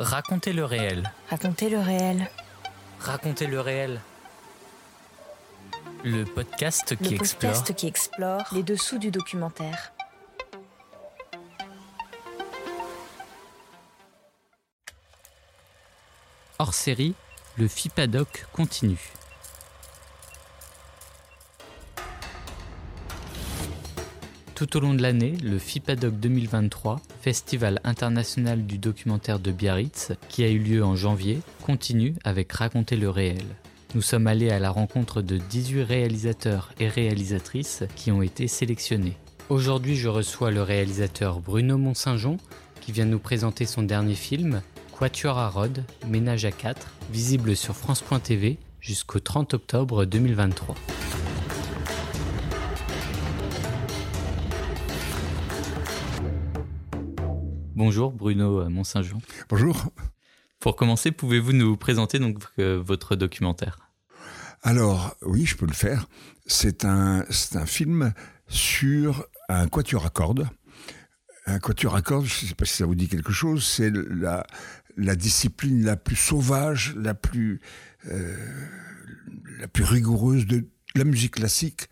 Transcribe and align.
Racontez 0.00 0.54
le 0.54 0.64
réel. 0.64 1.12
Racontez 1.28 1.68
le 1.68 1.78
réel. 1.78 2.30
Racontez 3.00 3.46
le 3.46 3.60
réel. 3.60 4.00
Le 6.04 6.24
podcast 6.24 6.96
qui 6.96 7.10
le 7.10 7.16
explore. 7.16 7.52
podcast 7.52 7.74
qui 7.74 7.86
explore 7.86 8.44
les 8.52 8.62
dessous 8.62 8.96
du 8.96 9.10
documentaire. 9.10 9.92
Hors 16.58 16.72
série, 16.72 17.14
le 17.58 17.68
FIPADOC 17.68 18.46
continue. 18.54 19.12
Tout 24.54 24.78
au 24.78 24.80
long 24.80 24.94
de 24.94 25.02
l'année, 25.02 25.32
le 25.42 25.58
FIPADOC 25.58 26.14
2023, 26.14 27.02
Festival 27.20 27.80
international 27.84 28.64
du 28.64 28.78
documentaire 28.78 29.38
de 29.38 29.52
Biarritz, 29.52 30.12
qui 30.28 30.42
a 30.42 30.48
eu 30.48 30.58
lieu 30.58 30.82
en 30.82 30.96
janvier, 30.96 31.40
continue 31.62 32.14
avec 32.24 32.50
Raconter 32.50 32.96
le 32.96 33.10
réel. 33.10 33.44
Nous 33.94 34.02
sommes 34.02 34.26
allés 34.26 34.50
à 34.50 34.58
la 34.58 34.70
rencontre 34.70 35.20
de 35.20 35.36
18 35.36 35.82
réalisateurs 35.82 36.72
et 36.80 36.88
réalisatrices 36.88 37.84
qui 37.94 38.10
ont 38.10 38.22
été 38.22 38.48
sélectionnés. 38.48 39.16
Aujourd'hui, 39.50 39.96
je 39.96 40.08
reçois 40.08 40.50
le 40.50 40.62
réalisateur 40.62 41.40
Bruno 41.40 41.76
Mont-Saint-Jean 41.76 42.38
qui 42.80 42.92
vient 42.92 43.04
nous 43.04 43.18
présenter 43.18 43.66
son 43.66 43.82
dernier 43.82 44.14
film, 44.14 44.62
Quatuor 44.96 45.38
à 45.38 45.48
Rhodes, 45.48 45.84
Ménage 46.08 46.44
à 46.46 46.52
4, 46.52 46.86
visible 47.12 47.54
sur 47.54 47.76
France.tv 47.76 48.58
jusqu'au 48.80 49.20
30 49.20 49.54
octobre 49.54 50.06
2023. 50.06 50.74
Bonjour 57.82 58.12
Bruno 58.12 58.68
Mont-Saint-Jean. 58.68 59.22
Bonjour. 59.48 59.90
Pour 60.58 60.76
commencer, 60.76 61.12
pouvez-vous 61.12 61.54
nous 61.54 61.78
présenter 61.78 62.18
donc 62.18 62.36
euh, 62.58 62.78
votre 62.78 63.16
documentaire? 63.16 63.78
Alors, 64.60 65.16
oui, 65.22 65.46
je 65.46 65.56
peux 65.56 65.64
le 65.64 65.72
faire. 65.72 66.06
C'est 66.44 66.84
un, 66.84 67.24
film 67.64 68.12
sur 68.48 69.24
un 69.48 69.66
quatuor 69.66 70.04
à 70.04 70.10
cordes. 70.10 70.46
Un 71.46 71.58
quatuor 71.58 71.96
à 71.96 72.02
cordes, 72.02 72.26
je 72.26 72.44
ne 72.44 72.48
sais 72.50 72.54
pas 72.54 72.66
si 72.66 72.76
ça 72.76 72.84
vous 72.84 72.94
dit 72.94 73.08
quelque 73.08 73.32
chose, 73.32 73.64
c'est 73.64 73.90
la, 73.90 74.46
la 74.98 75.16
discipline 75.16 75.82
la 75.82 75.96
plus 75.96 76.16
sauvage, 76.16 76.94
la 76.96 77.14
plus, 77.14 77.62
euh, 78.10 78.36
la 79.58 79.68
plus 79.68 79.84
rigoureuse 79.84 80.44
de 80.44 80.68
la 80.94 81.04
musique 81.04 81.36
classique, 81.36 81.88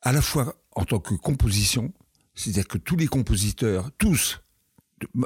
à 0.00 0.12
la 0.12 0.22
fois 0.22 0.56
en 0.74 0.86
tant 0.86 0.98
que 0.98 1.12
composition, 1.12 1.92
c'est-à-dire 2.34 2.68
que 2.68 2.78
tous 2.78 2.96
les 2.96 3.06
compositeurs, 3.06 3.90
tous, 3.98 4.40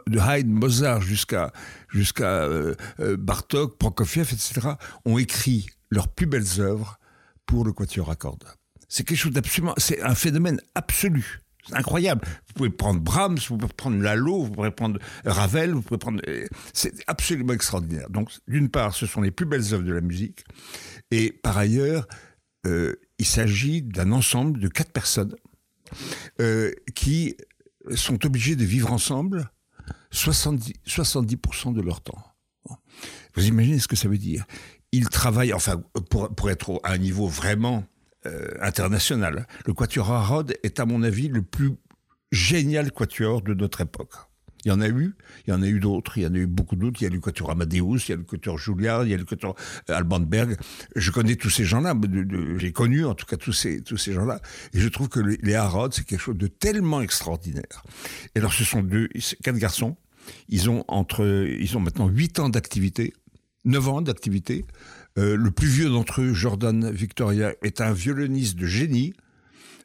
de, 0.06 0.18
Haydn, 0.18 0.50
Mozart 0.50 1.00
jusqu'à 1.00 1.52
jusqu'à 1.88 2.42
euh, 2.42 2.74
euh, 3.00 3.16
Bartok, 3.16 3.78
Prokofiev, 3.78 4.28
etc., 4.32 4.68
ont 5.04 5.18
écrit 5.18 5.66
leurs 5.90 6.08
plus 6.08 6.26
belles 6.26 6.60
œuvres 6.60 6.98
pour 7.46 7.64
le 7.64 7.72
quatuor 7.72 8.10
à 8.10 8.16
cordes. 8.16 8.44
C'est 8.88 9.04
quelque 9.04 9.18
chose 9.18 9.32
c'est 9.76 10.02
un 10.02 10.14
phénomène 10.14 10.60
absolu. 10.74 11.40
C'est 11.68 11.76
incroyable. 11.76 12.26
Vous 12.48 12.54
pouvez 12.54 12.70
prendre 12.70 13.00
Brahms, 13.00 13.38
vous 13.48 13.58
pouvez 13.58 13.72
prendre 13.72 14.02
Lalo, 14.02 14.44
vous 14.44 14.50
pouvez 14.50 14.70
prendre 14.70 14.98
Ravel, 15.24 15.72
vous 15.72 15.82
pouvez 15.82 15.98
prendre. 15.98 16.20
C'est 16.72 16.94
absolument 17.06 17.52
extraordinaire. 17.52 18.08
Donc, 18.10 18.30
d'une 18.48 18.68
part, 18.68 18.94
ce 18.94 19.06
sont 19.06 19.20
les 19.20 19.30
plus 19.30 19.46
belles 19.46 19.74
œuvres 19.74 19.84
de 19.84 19.92
la 19.92 20.00
musique, 20.00 20.44
et 21.10 21.30
par 21.30 21.58
ailleurs, 21.58 22.08
euh, 22.66 22.94
il 23.18 23.26
s'agit 23.26 23.82
d'un 23.82 24.10
ensemble 24.10 24.58
de 24.58 24.68
quatre 24.68 24.92
personnes 24.92 25.34
qui 26.94 27.36
sont 27.94 28.24
obligées 28.24 28.54
de 28.54 28.64
vivre 28.64 28.92
ensemble 28.92 29.50
70, 30.10 30.74
70% 30.86 31.74
de 31.74 31.80
leur 31.80 32.00
temps. 32.00 32.22
Vous 33.34 33.46
imaginez 33.46 33.78
ce 33.78 33.88
que 33.88 33.96
ça 33.96 34.08
veut 34.08 34.18
dire 34.18 34.44
Ils 34.92 35.08
travaillent, 35.08 35.52
enfin, 35.52 35.82
pour, 36.10 36.50
être 36.50 36.80
à 36.82 36.92
un 36.92 36.98
niveau 36.98 37.26
vraiment 37.26 37.84
euh, 38.26 38.48
international. 38.60 39.46
Le 39.66 39.72
quatuor 39.72 40.10
à 40.10 40.24
Rhodes 40.24 40.54
est, 40.62 40.80
à 40.80 40.86
mon 40.86 41.02
avis, 41.02 41.28
le 41.28 41.42
plus 41.42 41.72
génial 42.32 42.92
quatuor 42.92 43.42
de 43.42 43.54
notre 43.54 43.80
époque. 43.80 44.14
Il 44.64 44.68
y 44.68 44.72
en 44.72 44.80
a 44.80 44.88
eu, 44.88 45.14
il 45.46 45.50
y 45.50 45.52
en 45.54 45.62
a 45.62 45.66
eu 45.66 45.80
d'autres, 45.80 46.18
il 46.18 46.24
y 46.24 46.26
en 46.26 46.34
a 46.34 46.38
eu 46.38 46.46
beaucoup 46.46 46.76
d'autres. 46.76 47.00
Il 47.00 47.04
y 47.04 47.06
a 47.06 47.10
le 47.10 47.20
quatuor 47.20 47.50
Amadeus, 47.50 47.98
il 48.06 48.10
y 48.10 48.12
a 48.12 48.16
le 48.16 48.24
quatuor 48.24 48.58
Juilliard, 48.58 49.04
il 49.04 49.10
y 49.10 49.14
a 49.14 49.16
le 49.16 49.24
quatuor 49.24 49.54
euh, 49.88 49.94
Alban 49.94 50.20
Berg. 50.20 50.56
Je 50.96 51.10
connais 51.10 51.36
tous 51.36 51.50
ces 51.50 51.64
gens-là, 51.64 51.94
j'ai 52.58 52.72
connu 52.72 53.04
en 53.04 53.14
tout 53.14 53.26
cas 53.26 53.36
tous 53.36 53.52
ces, 53.52 53.82
tous 53.82 53.96
ces 53.96 54.12
gens-là. 54.12 54.40
Et 54.74 54.80
je 54.80 54.88
trouve 54.88 55.08
que 55.08 55.20
les, 55.20 55.54
Harrods, 55.54 55.92
c'est 55.92 56.04
quelque 56.04 56.20
chose 56.20 56.36
de 56.36 56.46
tellement 56.46 57.00
extraordinaire. 57.00 57.82
Et 58.34 58.38
alors, 58.38 58.52
ce 58.52 58.64
sont 58.64 58.86
quatre 59.42 59.58
garçons. 59.58 59.96
Ils 60.48 60.68
ont 60.68 60.84
entre, 60.88 61.24
ils 61.58 61.76
ont 61.76 61.80
maintenant 61.80 62.08
huit 62.08 62.38
ans 62.38 62.50
d'activité, 62.50 63.14
neuf 63.64 63.88
ans 63.88 64.02
d'activité. 64.02 64.66
Euh, 65.18 65.36
le 65.36 65.50
plus 65.50 65.68
vieux 65.68 65.88
d'entre 65.88 66.20
eux, 66.20 66.34
Jordan 66.34 66.90
Victoria, 66.90 67.52
est 67.62 67.80
un 67.80 67.92
violoniste 67.92 68.56
de 68.56 68.66
génie. 68.66 69.14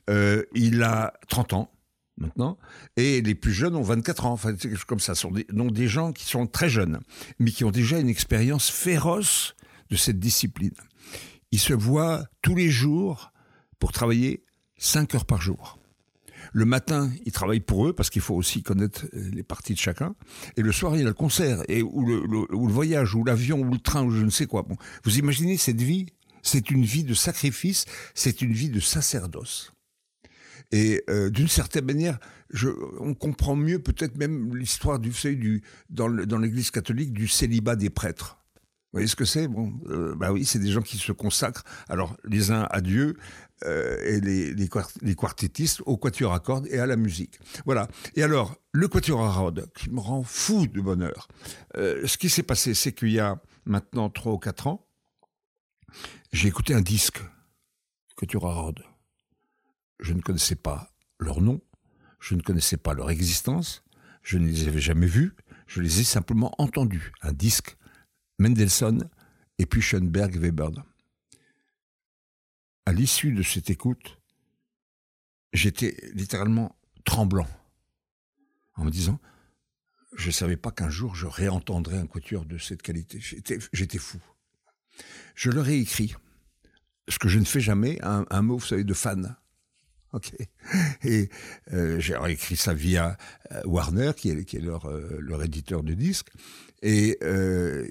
Euh, 0.09 0.43
il 0.53 0.83
a 0.83 1.13
30 1.29 1.53
ans 1.53 1.71
maintenant, 2.17 2.57
et 2.97 3.21
les 3.21 3.35
plus 3.35 3.53
jeunes 3.53 3.75
ont 3.75 3.81
24 3.81 4.25
ans. 4.25 4.31
Enfin, 4.33 4.53
quelque 4.55 4.75
chose 4.75 4.85
comme 4.85 4.99
ça. 4.99 5.13
Des, 5.31 5.45
donc 5.51 5.71
des 5.73 5.87
gens 5.87 6.13
qui 6.13 6.25
sont 6.25 6.47
très 6.47 6.69
jeunes, 6.69 6.99
mais 7.39 7.51
qui 7.51 7.63
ont 7.63 7.71
déjà 7.71 7.99
une 7.99 8.09
expérience 8.09 8.69
féroce 8.69 9.55
de 9.89 9.95
cette 9.95 10.19
discipline. 10.19 10.73
Ils 11.51 11.59
se 11.59 11.73
voient 11.73 12.25
tous 12.41 12.55
les 12.55 12.69
jours 12.69 13.31
pour 13.79 13.91
travailler 13.91 14.43
5 14.77 15.15
heures 15.15 15.25
par 15.25 15.41
jour. 15.41 15.79
Le 16.53 16.65
matin, 16.65 17.11
ils 17.25 17.31
travaillent 17.31 17.59
pour 17.59 17.87
eux 17.87 17.93
parce 17.93 18.09
qu'il 18.09 18.21
faut 18.21 18.35
aussi 18.35 18.63
connaître 18.63 19.05
euh, 19.13 19.29
les 19.33 19.43
parties 19.43 19.73
de 19.73 19.79
chacun. 19.79 20.15
Et 20.55 20.61
le 20.61 20.71
soir, 20.71 20.95
il 20.95 20.99
y 20.99 21.01
a 21.01 21.05
le 21.07 21.13
concert, 21.13 21.63
et 21.67 21.81
ou 21.81 22.05
le, 22.05 22.21
le- 22.25 22.55
ou 22.55 22.67
le 22.67 22.73
voyage, 22.73 23.13
ou 23.15 23.23
l'avion, 23.25 23.59
ou 23.59 23.71
le 23.71 23.79
train, 23.79 24.03
ou 24.03 24.11
je 24.11 24.23
ne 24.23 24.29
sais 24.29 24.45
quoi. 24.45 24.61
Bon, 24.63 24.77
vous 25.03 25.17
imaginez 25.17 25.57
cette 25.57 25.81
vie? 25.81 26.05
C'est 26.43 26.69
une 26.69 26.85
vie 26.85 27.03
de 27.03 27.15
sacrifice, 27.15 27.85
c'est 28.13 28.41
une 28.41 28.53
vie 28.53 28.69
de 28.69 28.79
sacerdoce. 28.79 29.71
Et 30.75 31.01
euh, 31.09 31.29
d'une 31.29 31.47
certaine 31.47 31.85
manière, 31.85 32.19
on 32.99 33.13
comprend 33.13 33.55
mieux 33.55 33.79
peut-être 33.79 34.17
même 34.17 34.53
l'histoire 34.53 34.99
du, 34.99 35.13
savez, 35.13 35.37
du 35.37 35.63
dans 35.89 36.39
l'Église 36.43 36.69
catholique 36.69 37.13
du 37.13 37.29
célibat 37.29 37.77
des 37.77 37.89
prêtres. 37.89 38.37
Vous 38.91 38.97
voyez 38.99 39.07
ce 39.07 39.15
que 39.15 39.23
c'est? 39.23 39.47
Bon, 39.47 39.73
euh, 39.87 40.15
bah 40.15 40.33
oui, 40.33 40.43
c'est 40.43 40.59
des 40.59 40.71
gens 40.71 40.81
qui 40.81 40.97
se 40.97 41.13
consacrent, 41.13 41.63
alors 41.87 42.17
les 42.25 42.51
uns 42.51 42.67
à 42.71 42.81
Dieu 42.81 43.15
euh, 43.63 43.97
et 44.03 44.19
les, 44.19 44.53
les, 44.53 44.67
quart- 44.67 44.91
les 45.01 45.15
quartettistes 45.15 45.81
au 45.85 45.95
quatuor 45.95 46.33
à 46.33 46.41
cordes 46.41 46.67
et 46.69 46.79
à 46.79 46.85
la 46.85 46.97
musique. 46.97 47.39
Voilà. 47.65 47.87
Et 48.15 48.23
alors, 48.23 48.57
le 48.73 48.89
quatuor 48.89 49.21
à 49.21 49.31
Rhodes, 49.31 49.71
qui 49.75 49.89
me 49.89 50.01
rend 50.01 50.23
fou 50.23 50.67
de 50.67 50.81
bonheur. 50.81 51.29
Ce 51.75 52.17
qui 52.17 52.29
s'est 52.29 52.43
passé, 52.43 52.73
c'est 52.73 52.91
qu'il 52.91 53.11
y 53.11 53.19
a 53.19 53.41
maintenant 53.65 54.09
trois 54.09 54.33
ou 54.33 54.39
quatre 54.39 54.67
ans, 54.67 54.85
j'ai 56.33 56.49
écouté 56.49 56.73
un 56.73 56.81
disque, 56.81 57.21
quatuor 58.17 58.45
à 58.47 58.53
Rhodes. 58.53 58.83
Je 60.05 60.13
ne 60.13 60.21
connaissais 60.21 60.55
pas 60.55 60.93
leur 61.17 61.41
nom, 61.41 61.59
je 62.19 62.35
ne 62.35 62.41
connaissais 62.43 62.77
pas 62.77 62.93
leur 62.93 63.09
existence, 63.09 63.83
je 64.21 64.37
ne 64.37 64.45
les 64.45 64.67
avais 64.67 64.79
jamais 64.79 65.07
vus, 65.07 65.33
je 65.65 65.81
les 65.81 65.99
ai 65.99 66.03
simplement 66.03 66.53
entendus. 66.61 67.11
Un 67.23 67.33
disque, 67.33 67.75
Mendelssohn 68.37 69.09
et 69.57 69.65
puis 69.65 69.81
Schoenberg 69.81 70.35
Webern. 70.35 70.83
À 72.85 72.93
l'issue 72.93 73.31
de 73.31 73.41
cette 73.41 73.71
écoute, 73.71 74.19
j'étais 75.53 75.97
littéralement 76.13 76.75
tremblant 77.03 77.47
en 78.75 78.85
me 78.85 78.91
disant 78.91 79.19
je 80.15 80.27
ne 80.27 80.33
savais 80.33 80.57
pas 80.57 80.69
qu'un 80.69 80.91
jour 80.91 81.15
je 81.15 81.25
réentendrais 81.25 81.97
un 81.97 82.05
quatuor 82.05 82.45
de 82.45 82.59
cette 82.59 82.83
qualité. 82.83 83.19
J'étais, 83.73 83.97
fou. 83.97 84.19
Je 85.33 85.49
leur 85.49 85.67
ai 85.67 85.79
écrit 85.79 86.13
ce 87.09 87.17
que 87.17 87.27
je 87.27 87.39
ne 87.39 87.45
fais 87.45 87.59
jamais, 87.59 87.99
un, 88.03 88.23
un 88.29 88.43
mot, 88.43 88.59
vous 88.59 88.67
savez, 88.67 88.83
de 88.83 88.93
fan. 88.93 89.35
Et 91.03 91.29
euh, 91.73 91.99
j'ai 91.99 92.15
écrit 92.29 92.55
ça 92.55 92.73
via 92.73 93.17
euh, 93.51 93.61
Warner, 93.65 94.11
qui 94.15 94.29
est, 94.29 94.59
leur, 94.61 94.85
euh, 94.85 95.17
leur 95.19 95.43
éditeur 95.43 95.83
de 95.83 95.93
disques. 95.93 96.29
Et 96.81 97.17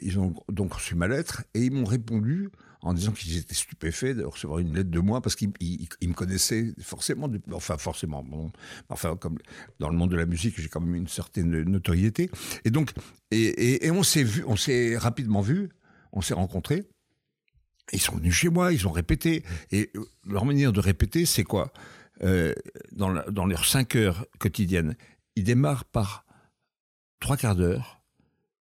ils 0.03 0.19
ont 0.21 0.35
donc 0.49 0.75
reçu 0.75 0.95
ma 0.95 1.09
lettre 1.09 1.43
et 1.55 1.63
ils 1.63 1.73
m'ont 1.73 1.85
répondu 1.85 2.51
en 2.81 2.93
disant 2.95 3.11
qu'ils 3.11 3.39
étaient 3.39 3.55
stupéfaits 3.55 4.15
de 4.15 4.23
recevoir 4.25 4.61
une 4.61 4.73
lettre 4.75 4.91
de 4.91 5.01
moi 5.01 5.21
parce 5.21 5.35
qu'ils 5.35 5.51
ils- 5.59 5.89
ils 6.01 6.09
me 6.11 6.15
connaissaient 6.15 6.73
forcément, 6.81 7.29
enfin 7.53 7.77
forcément, 7.77 8.25
enfin 8.91 9.17
comme 9.17 9.39
dans 9.81 9.89
le 9.89 9.97
monde 9.97 10.11
de 10.13 10.17
la 10.17 10.27
musique, 10.27 10.61
j'ai 10.61 10.69
quand 10.69 10.81
même 10.81 10.95
une 10.95 11.09
certaine 11.09 11.63
notoriété. 11.63 12.31
Et 12.65 12.71
donc, 12.71 12.93
et, 13.33 13.87
et, 13.87 13.91
on 13.91 14.05
s'est 14.05 14.23
vu, 14.23 14.45
on 14.47 14.55
s'est 14.55 14.97
rapidement 14.97 15.41
vu, 15.41 15.71
on 16.13 16.21
s'est 16.21 16.35
rencontrés. 16.35 16.85
Ils 17.93 18.01
sont 18.01 18.17
venus 18.17 18.35
chez 18.35 18.49
moi, 18.49 18.73
ils 18.73 18.87
ont 18.87 18.93
répété. 18.93 19.43
Et 19.73 19.91
leur 20.27 20.45
manière 20.45 20.73
de 20.73 20.81
répéter, 20.81 21.27
c'est 21.27 21.45
quoi? 21.45 21.73
Euh, 22.23 22.55
dans, 22.93 23.09
leurs 23.47 23.65
cinq 23.65 23.97
heures 23.97 24.27
quotidiennes, 24.39 24.97
ils 25.37 25.45
démarrent 25.45 25.85
par 25.85 26.25
trois 27.21 27.37
quarts 27.37 27.57
d'heure 27.57 28.01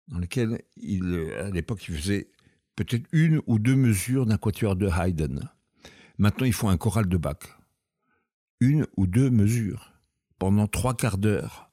dans 0.08 0.18
lesquels 0.18 0.60
euh, 0.82 1.46
à 1.46 1.50
l'époque, 1.50 1.86
ils 1.88 1.96
faisaient 1.96 2.28
peut-être 2.76 3.06
une 3.12 3.40
ou 3.46 3.58
deux 3.58 3.76
mesures 3.76 4.26
d'un 4.26 4.36
quatuor 4.36 4.76
de 4.76 4.88
Haydn. 4.88 5.48
Maintenant, 6.18 6.46
ils 6.46 6.52
font 6.52 6.68
un 6.68 6.76
choral 6.76 7.08
de 7.08 7.16
Bach. 7.16 7.38
Une 8.60 8.86
ou 8.96 9.06
deux 9.06 9.30
mesures 9.30 9.92
pendant 10.38 10.66
trois 10.66 10.94
quarts 10.94 11.18
d'heure. 11.18 11.70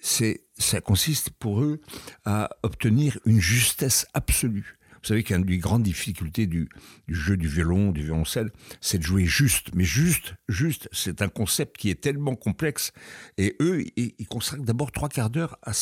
C'est 0.00 0.44
ça 0.56 0.80
consiste 0.80 1.30
pour 1.30 1.62
eux 1.62 1.80
à 2.24 2.50
obtenir 2.62 3.18
une 3.24 3.40
justesse 3.40 4.06
absolue. 4.14 4.77
Vous 5.02 5.08
savez 5.08 5.22
qu'une 5.22 5.44
des 5.44 5.58
grandes 5.58 5.82
difficultés 5.82 6.46
du, 6.46 6.68
jeu 7.08 7.36
du 7.36 7.48
violon, 7.48 7.92
du 7.92 8.02
violoncelle, 8.02 8.50
c'est 8.80 8.98
de 8.98 9.02
jouer 9.02 9.24
juste. 9.24 9.70
Mais 9.74 9.84
juste, 9.84 10.34
juste, 10.48 10.88
c'est 10.92 11.22
un 11.22 11.28
concept 11.28 11.76
qui 11.76 11.90
est 11.90 12.00
tellement 12.00 12.34
complexe. 12.34 12.92
Et 13.36 13.56
eux, 13.60 13.84
ils, 13.96 14.26
consacrent 14.26 14.64
d'abord 14.64 14.92
trois 14.92 15.08
quarts 15.08 15.30
d'heure 15.30 15.58
à, 15.62 15.72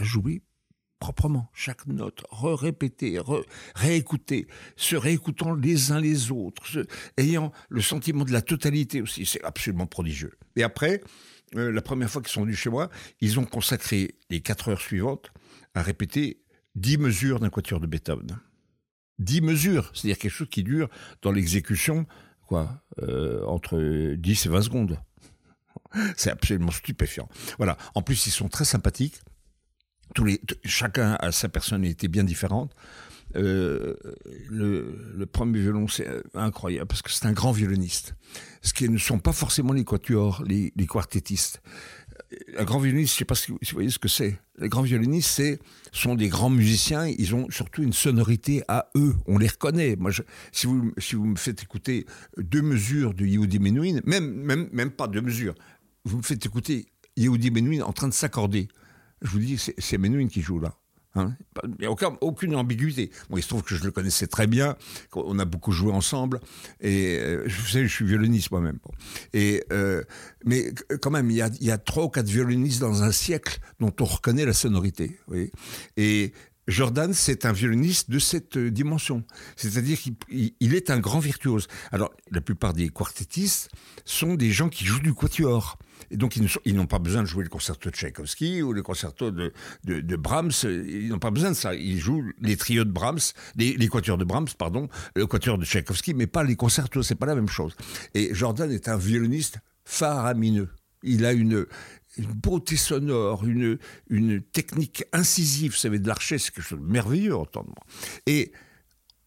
jouer 0.00 0.42
proprement, 0.98 1.50
chaque 1.52 1.86
note, 1.86 2.24
re-répéter, 2.30 3.20
réécouter, 3.74 4.46
se 4.74 4.96
réécoutant 4.96 5.52
les 5.54 5.92
uns 5.92 6.00
les 6.00 6.30
autres, 6.30 6.86
ayant 7.18 7.52
le 7.68 7.82
sentiment 7.82 8.24
de 8.24 8.32
la 8.32 8.40
totalité 8.40 9.02
aussi. 9.02 9.26
C'est 9.26 9.44
absolument 9.44 9.86
prodigieux. 9.86 10.32
Et 10.56 10.62
après, 10.62 11.02
euh, 11.56 11.70
la 11.70 11.82
première 11.82 12.10
fois 12.10 12.22
qu'ils 12.22 12.32
sont 12.32 12.42
venus 12.42 12.58
chez 12.58 12.70
moi, 12.70 12.88
ils 13.20 13.38
ont 13.38 13.44
consacré 13.44 14.14
les 14.30 14.40
quatre 14.40 14.68
heures 14.68 14.80
suivantes 14.80 15.30
à 15.74 15.82
répéter 15.82 16.43
dix 16.74 16.98
mesures 16.98 17.40
d'un 17.40 17.50
quatuor 17.50 17.80
de 17.80 17.86
Beethoven. 17.86 18.38
Dix 19.18 19.40
mesures, 19.40 19.90
c'est-à-dire 19.94 20.18
quelque 20.18 20.32
chose 20.32 20.48
qui 20.50 20.62
dure 20.62 20.88
dans 21.22 21.30
l'exécution, 21.30 22.06
quoi, 22.46 22.82
euh, 23.02 23.44
entre 23.46 24.14
10 24.16 24.46
et 24.46 24.48
20 24.48 24.62
secondes. 24.62 24.98
C'est 26.16 26.30
absolument 26.30 26.72
stupéfiant. 26.72 27.28
Voilà. 27.58 27.76
En 27.94 28.02
plus, 28.02 28.26
ils 28.26 28.32
sont 28.32 28.48
très 28.48 28.64
sympathiques. 28.64 29.20
Chacun 30.64 31.16
a 31.20 31.32
sa 31.32 31.48
personnalité 31.48 32.08
bien 32.08 32.24
différente. 32.24 32.74
Euh, 33.36 33.96
le, 34.48 35.26
premier 35.26 35.58
violon, 35.60 35.88
c'est 35.88 36.06
incroyable 36.34 36.86
parce 36.86 37.02
que 37.02 37.10
c'est 37.10 37.26
un 37.26 37.32
grand 37.32 37.50
violoniste. 37.50 38.14
Ce 38.62 38.72
qui 38.72 38.88
ne 38.88 38.98
sont 38.98 39.18
pas 39.18 39.32
forcément 39.32 39.72
les 39.72 39.84
quatuors, 39.84 40.44
les 40.46 40.86
quartettistes. 40.86 41.60
Un 42.58 42.64
grand 42.64 42.78
violoniste, 42.78 43.12
je 43.12 43.16
ne 43.16 43.18
sais 43.18 43.24
pas 43.24 43.34
si 43.34 43.50
vous 43.50 43.58
voyez 43.72 43.90
ce 43.90 43.98
que 43.98 44.08
c'est. 44.08 44.38
Les 44.58 44.68
grands 44.68 44.82
violonistes, 44.82 45.30
c'est 45.30 45.58
sont 45.92 46.14
des 46.14 46.28
grands 46.28 46.50
musiciens. 46.50 47.06
Ils 47.06 47.34
ont 47.34 47.48
surtout 47.50 47.82
une 47.82 47.92
sonorité 47.92 48.62
à 48.68 48.88
eux. 48.96 49.14
On 49.26 49.38
les 49.38 49.48
reconnaît. 49.48 49.96
Si 50.52 50.66
vous 50.66 51.24
me 51.24 51.36
faites 51.36 51.62
écouter 51.62 52.06
deux 52.36 52.62
mesures 52.62 53.14
de 53.14 53.24
Yehudi 53.26 53.58
Menuhin, 53.58 54.00
même 54.04 54.32
même 54.32 54.68
même 54.72 54.90
pas 54.90 55.08
deux 55.08 55.22
mesures, 55.22 55.54
vous 56.04 56.18
me 56.18 56.22
faites 56.22 56.44
écouter 56.44 56.86
Yehudi 57.16 57.50
Menuhin 57.50 57.82
en 57.82 57.92
train 57.92 58.08
de 58.08 58.14
s'accorder. 58.14 58.68
Je 59.22 59.30
vous 59.30 59.38
dis, 59.38 59.58
c'est 59.78 59.98
Menuhin 59.98 60.28
qui 60.28 60.42
joue 60.42 60.60
là. 60.60 60.74
Hein. 61.16 61.34
il 61.64 61.74
n'y 61.80 61.86
a 61.86 61.90
aucune 62.20 62.56
ambiguïté. 62.56 63.10
Bon, 63.30 63.36
il 63.36 63.42
se 63.42 63.48
trouve 63.48 63.62
que 63.62 63.74
je 63.74 63.84
le 63.84 63.90
connaissais 63.90 64.26
très 64.26 64.46
bien, 64.46 64.76
on 65.14 65.38
a 65.38 65.44
beaucoup 65.44 65.72
joué 65.72 65.92
ensemble, 65.92 66.40
et 66.80 67.18
euh, 67.18 67.44
je 67.46 67.70
sais, 67.70 67.82
je 67.86 67.92
suis 67.92 68.04
violoniste 68.04 68.50
moi-même. 68.50 68.78
Et, 69.32 69.64
euh, 69.72 70.02
mais 70.44 70.72
quand 71.00 71.10
même, 71.10 71.30
il 71.30 71.36
y, 71.36 71.70
a, 71.70 71.78
trois 71.78 72.04
ou 72.04 72.08
quatre 72.08 72.28
violonistes 72.28 72.80
dans 72.80 73.02
un 73.02 73.12
siècle 73.12 73.60
dont 73.80 73.92
on 74.00 74.04
reconnaît 74.04 74.44
la 74.44 74.52
sonorité. 74.52 75.18
et 75.96 76.32
Jordan, 76.66 77.12
c'est 77.12 77.44
un 77.44 77.52
violoniste 77.52 78.10
de 78.10 78.18
cette 78.18 78.56
euh, 78.56 78.70
dimension. 78.70 79.22
C'est-à-dire 79.56 79.98
qu'il 79.98 80.74
est 80.74 80.90
un 80.90 80.98
grand 80.98 81.18
virtuose. 81.18 81.68
Alors, 81.92 82.10
la 82.30 82.40
plupart 82.40 82.72
des 82.72 82.88
quartettistes 82.88 83.70
sont 84.04 84.34
des 84.34 84.50
gens 84.50 84.70
qui 84.70 84.84
jouent 84.84 85.02
du 85.02 85.12
quatuor. 85.12 85.78
Et 86.10 86.16
donc, 86.16 86.36
ils 86.36 86.74
n'ont 86.74 86.86
pas 86.86 86.98
besoin 86.98 87.22
de 87.22 87.26
jouer 87.26 87.44
le 87.44 87.48
concerto 87.48 87.90
de 87.90 87.94
Tchaïkovski 87.94 88.62
ou 88.62 88.72
le 88.72 88.82
concerto 88.82 89.30
de, 89.30 89.52
Brahms. 90.16 90.52
Ils 90.62 91.08
n'ont 91.08 91.18
pas 91.18 91.30
besoin 91.30 91.50
de 91.50 91.56
ça. 91.56 91.74
Ils 91.74 91.98
jouent 91.98 92.24
les 92.40 92.56
trios 92.56 92.84
de 92.84 92.90
Brahms, 92.90 93.20
les, 93.56 93.88
quatuors 93.88 94.18
de 94.18 94.24
Brahms, 94.24 94.48
pardon, 94.58 94.88
le 95.14 95.26
quatuor 95.26 95.58
de 95.58 95.64
Tchaïkovski, 95.64 96.14
mais 96.14 96.26
pas 96.26 96.44
les 96.44 96.56
concertos. 96.56 97.02
C'est 97.02 97.14
pas 97.14 97.26
la 97.26 97.34
même 97.34 97.48
chose. 97.48 97.74
Et 98.14 98.34
Jordan 98.34 98.70
est 98.70 98.88
un 98.88 98.96
violoniste 98.96 99.58
faramineux. 99.84 100.68
Il 101.02 101.26
a 101.26 101.32
une, 101.32 101.66
beauté 102.18 102.76
sonore, 102.76 103.44
une, 103.44 103.78
technique 104.52 105.04
incisive. 105.12 105.72
Vous 105.72 105.78
savez, 105.78 105.98
de 105.98 106.08
l'archet, 106.08 106.38
c'est 106.38 106.52
quelque 106.52 106.64
chose 106.64 106.80
de 106.80 106.86
merveilleux, 106.86 107.36
entendement. 107.36 107.82
Et 108.26 108.52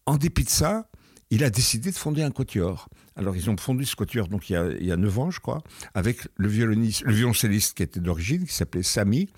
en 0.06 0.16
dépit 0.16 0.44
de 0.44 0.50
ça, 0.50 0.90
il 1.30 1.44
a 1.44 1.50
décidé 1.50 1.90
de 1.90 1.96
fonder 1.96 2.22
un 2.22 2.30
quatuor. 2.30 2.88
Alors, 3.18 3.34
ils 3.34 3.50
ont 3.50 3.56
fondé 3.56 3.84
ce 3.84 3.96
quatuor 3.96 4.28
donc, 4.28 4.48
il, 4.48 4.52
y 4.52 4.56
a, 4.56 4.70
il 4.70 4.86
y 4.86 4.92
a 4.92 4.96
9 4.96 5.18
ans, 5.18 5.30
je 5.30 5.40
crois, 5.40 5.60
avec 5.92 6.28
le, 6.36 6.48
violoniste, 6.48 7.04
violoncelliste 7.04 7.76
qui 7.76 7.82
était 7.82 7.98
d'origine, 7.98 8.46
qui 8.46 8.54
s'appelait 8.54 8.84
Samy, 8.84 9.28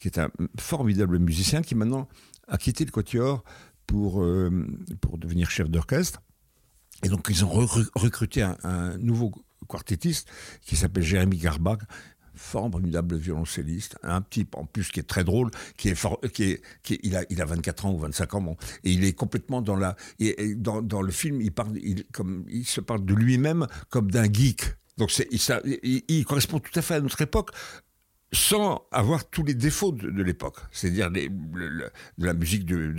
qui 0.00 0.08
est 0.08 0.18
un 0.18 0.30
formidable 0.58 1.18
musicien, 1.18 1.60
qui 1.60 1.74
maintenant 1.74 2.08
a 2.48 2.56
quitté 2.56 2.86
le 2.86 2.90
quatuor 2.90 3.44
pour, 3.86 4.22
euh, 4.22 4.50
devenir 5.18 5.50
chef 5.50 5.68
d'orchestre. 5.68 6.22
Et 7.02 7.10
donc, 7.10 7.26
ils 7.28 7.44
ont 7.44 7.50
recruté 7.50 8.40
un, 8.40 8.56
un 8.64 8.96
nouveau 8.96 9.30
quartettiste 9.68 10.28
qui 10.62 10.76
s'appelle 10.76 11.02
Jérémy 11.02 11.36
Garbag, 11.36 11.82
formidable 12.36 13.16
violoncelliste, 13.16 13.96
un 14.02 14.22
type 14.22 14.54
en 14.56 14.64
plus 14.64 14.90
qui 14.90 15.00
est 15.00 15.08
très 15.08 15.24
drôle, 15.24 15.50
qui 15.76 15.88
est, 15.88 16.06
qui 16.32 16.44
est, 16.44 17.00
il 17.02 17.16
a, 17.16 17.24
il 17.30 17.40
a 17.40 17.44
24 17.44 17.86
ans 17.86 17.92
ou 17.92 17.98
25 17.98 18.34
ans, 18.34 18.40
bon, 18.42 18.56
et 18.84 18.92
il 18.92 19.04
est 19.04 19.12
complètement 19.12 19.62
dans 19.62 19.76
la, 19.76 19.96
dans, 20.56 20.82
dans, 20.82 21.02
le 21.02 21.12
film, 21.12 21.40
il 21.40 21.52
parle, 21.52 21.78
comme, 22.12 22.44
il 22.48 22.66
se 22.66 22.80
parle 22.80 23.04
de 23.04 23.14
lui-même 23.14 23.66
comme 23.90 24.10
d'un 24.10 24.30
geek. 24.32 24.64
Donc 24.96 25.10
c'est, 25.10 25.28
il, 25.30 26.02
il, 26.08 26.24
correspond 26.24 26.58
tout 26.58 26.76
à 26.78 26.82
fait 26.82 26.94
à 26.94 27.00
notre 27.00 27.20
époque 27.20 27.50
sans 28.36 28.86
avoir 28.92 29.28
tous 29.28 29.42
les 29.42 29.54
défauts 29.54 29.92
de, 29.92 30.22
l'époque, 30.22 30.56
c'est-à-dire 30.70 31.10
de 31.10 31.90
la 32.18 32.34
musique 32.34 32.64
de, 32.64 32.92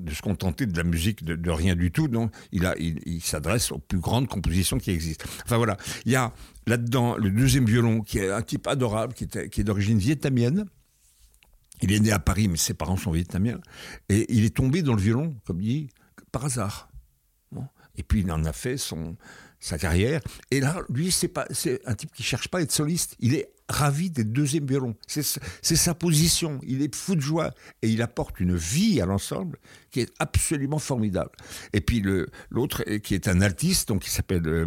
de, 0.00 0.12
se 0.12 0.22
contenter 0.22 0.66
de 0.66 0.76
la 0.76 0.84
musique 0.84 1.24
de, 1.24 1.50
rien 1.50 1.74
du 1.74 1.90
tout. 1.90 2.08
Non, 2.08 2.30
il, 2.52 3.20
s'adresse 3.22 3.72
aux 3.72 3.78
plus 3.78 3.98
grandes 3.98 4.28
compositions 4.28 4.78
qui 4.78 4.90
existent. 4.90 5.26
Enfin 5.44 5.56
voilà, 5.56 5.76
il 6.04 6.12
y 6.12 6.16
a 6.16 6.32
là-dedans 6.66 7.16
le 7.16 7.30
deuxième 7.30 7.64
violon 7.64 8.02
qui 8.02 8.18
est 8.18 8.30
un 8.30 8.42
type 8.42 8.66
adorable, 8.66 9.14
qui 9.14 9.24
est, 9.24 9.48
qui 9.48 9.60
est 9.60 9.64
d'origine 9.64 9.98
vietnamienne. 9.98 10.66
Il 11.82 11.92
est 11.92 12.00
né 12.00 12.12
à 12.12 12.18
Paris, 12.18 12.48
mais 12.48 12.56
ses 12.56 12.74
parents 12.74 12.96
sont 12.96 13.10
vietnamiens. 13.10 13.60
Et 14.08 14.26
il 14.34 14.44
est 14.44 14.54
tombé 14.56 14.82
dans 14.82 14.94
le 14.94 15.00
violon, 15.00 15.36
comme 15.46 15.60
dit, 15.60 15.88
par 16.32 16.44
hasard. 16.44 16.88
Et 17.98 18.02
puis 18.02 18.20
il 18.20 18.30
en 18.30 18.44
a 18.44 18.52
fait 18.52 18.76
son, 18.76 19.16
sa 19.58 19.78
carrière. 19.78 20.20
Et 20.50 20.60
là, 20.60 20.82
lui, 20.88 21.10
c'est 21.10 21.28
pas, 21.28 21.46
c'est 21.50 21.80
un 21.86 21.94
type 21.94 22.12
qui 22.12 22.22
cherche 22.22 22.48
pas 22.48 22.58
à 22.58 22.60
être 22.62 22.72
soliste. 22.72 23.16
Il 23.20 23.34
est 23.34 23.50
ravi 23.68 24.10
des 24.10 24.24
deuxièmes 24.24 24.66
violons. 24.66 24.94
C'est, 25.06 25.22
sa 25.62 25.94
position. 25.94 26.60
Il 26.62 26.82
est 26.82 26.94
fou 26.94 27.16
de 27.16 27.20
joie 27.20 27.52
et 27.82 27.88
il 27.88 28.02
apporte 28.02 28.40
une 28.40 28.56
vie 28.56 29.00
à 29.00 29.06
l'ensemble 29.06 29.58
qui 29.90 30.00
est 30.00 30.12
absolument 30.18 30.78
formidable. 30.78 31.32
Et 31.72 31.80
puis 31.80 32.02
l'autre, 32.50 32.82
qui 32.98 33.14
est 33.14 33.28
un 33.28 33.40
altiste, 33.40 33.88
donc 33.88 34.02
qui 34.02 34.10
s'appelle 34.10 34.46
euh, 34.46 34.66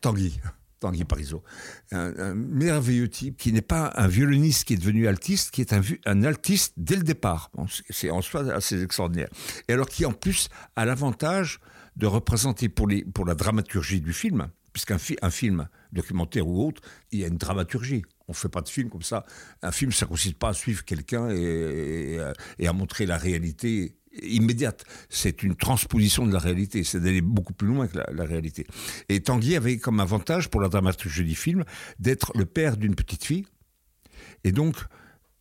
Tanguy. 0.00 0.40
Tanguy 0.80 1.04
Parisot, 1.04 1.44
un, 1.92 2.34
merveilleux 2.34 3.08
type 3.08 3.36
qui 3.36 3.52
n'est 3.52 3.60
pas 3.60 3.92
un 3.96 4.08
violoniste 4.08 4.64
qui 4.64 4.72
est 4.72 4.78
devenu 4.78 5.08
altiste, 5.08 5.50
qui 5.50 5.60
est 5.60 5.74
un, 5.74 5.82
un 6.06 6.22
altiste 6.22 6.72
dès 6.78 6.96
le 6.96 7.02
départ. 7.02 7.50
c'est 7.90 8.08
en 8.08 8.22
soi 8.22 8.50
assez 8.50 8.82
extraordinaire. 8.82 9.28
Et 9.68 9.74
alors 9.74 9.90
qui 9.90 10.06
en 10.06 10.12
plus 10.12 10.48
a 10.76 10.86
l'avantage 10.86 11.60
de 11.96 12.06
représenter 12.06 12.70
pour 12.70 13.26
la 13.26 13.34
dramaturgie 13.34 14.00
du 14.00 14.14
film, 14.14 14.48
puisqu'un 14.72 14.96
un 15.22 15.30
film 15.30 15.68
documentaire 15.92 16.46
ou 16.46 16.66
autre, 16.66 16.82
il 17.12 17.20
y 17.20 17.24
a 17.24 17.28
une 17.28 17.36
dramaturgie. 17.36 18.02
On 18.28 18.32
ne 18.32 18.36
fait 18.36 18.48
pas 18.48 18.60
de 18.60 18.68
film 18.68 18.90
comme 18.90 19.02
ça. 19.02 19.24
Un 19.62 19.72
film, 19.72 19.92
ça 19.92 20.06
ne 20.06 20.10
consiste 20.10 20.36
pas 20.36 20.50
à 20.50 20.52
suivre 20.52 20.84
quelqu'un 20.84 21.30
et, 21.30 22.18
à 22.64 22.72
montrer 22.72 23.06
la 23.06 23.16
réalité 23.16 23.96
immédiate. 24.22 24.84
C'est 25.08 25.42
une 25.42 25.56
transposition 25.56 26.26
de 26.26 26.32
la 26.32 26.38
réalité, 26.38 26.84
c'est 26.84 27.00
d'aller 27.00 27.20
beaucoup 27.20 27.52
plus 27.52 27.68
loin 27.68 27.86
que 27.86 27.98
la, 27.98 28.06
la, 28.12 28.24
réalité. 28.24 28.66
Et 29.08 29.20
Tanguy 29.20 29.56
avait 29.56 29.78
comme 29.78 30.00
avantage 30.00 30.48
pour 30.48 30.60
la 30.60 30.68
dramaturgie 30.68 31.24
du 31.24 31.34
film 31.34 31.64
d'être 31.98 32.32
le 32.36 32.44
père 32.44 32.76
d'une 32.76 32.94
petite 32.94 33.24
fille. 33.24 33.46
Et 34.44 34.52
donc, 34.52 34.76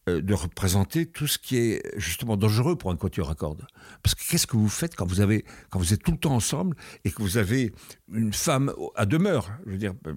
de 0.07 0.33
représenter 0.33 1.05
tout 1.05 1.27
ce 1.27 1.37
qui 1.37 1.57
est 1.57 1.99
justement 1.99 2.35
dangereux 2.37 2.75
pour 2.75 2.91
un 2.91 2.95
quatuor 2.95 3.29
à 3.29 3.35
cordes. 3.35 3.65
Parce 4.01 4.15
que 4.15 4.23
qu'est-ce 4.27 4.47
que 4.47 4.57
vous 4.57 4.69
faites 4.69 4.95
quand 4.95 5.05
vous 5.05 5.21
avez, 5.21 5.45
quand 5.69 5.79
vous 5.79 5.93
êtes 5.93 6.01
tout 6.03 6.11
le 6.11 6.17
temps 6.17 6.33
ensemble 6.33 6.75
et 7.05 7.11
que 7.11 7.21
vous 7.21 7.37
avez 7.37 7.73
une 8.11 8.33
femme 8.33 8.73
à 8.95 9.05
demeure? 9.05 9.49
Je 9.65 9.71
veux 9.71 9.77
dire, 9.77 9.93
euh, 10.07 10.13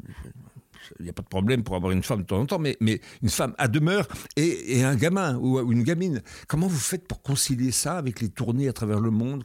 il 0.99 1.05
n'y 1.05 1.11
a 1.11 1.13
pas 1.13 1.23
de 1.23 1.29
problème 1.29 1.63
pour 1.63 1.77
avoir 1.77 1.93
une 1.93 2.03
femme 2.03 2.23
de 2.23 2.27
temps 2.27 2.41
en 2.41 2.47
temps, 2.47 2.59
mais, 2.59 2.77
mais 2.81 3.01
une 3.23 3.29
femme 3.29 3.55
à 3.59 3.69
demeure 3.69 4.09
et, 4.37 4.85
un 4.85 4.97
gamin 4.97 5.37
ou, 5.39 5.59
une 5.71 5.83
gamine. 5.83 6.23
Comment 6.49 6.67
vous 6.67 6.79
faites 6.79 7.07
pour 7.07 7.23
concilier 7.23 7.73
ça 7.73 7.99
avec 7.99 8.21
les 8.21 8.29
tournées 8.29 8.69
à 8.69 8.73
travers 8.73 9.01
le 9.01 9.11
monde, 9.11 9.45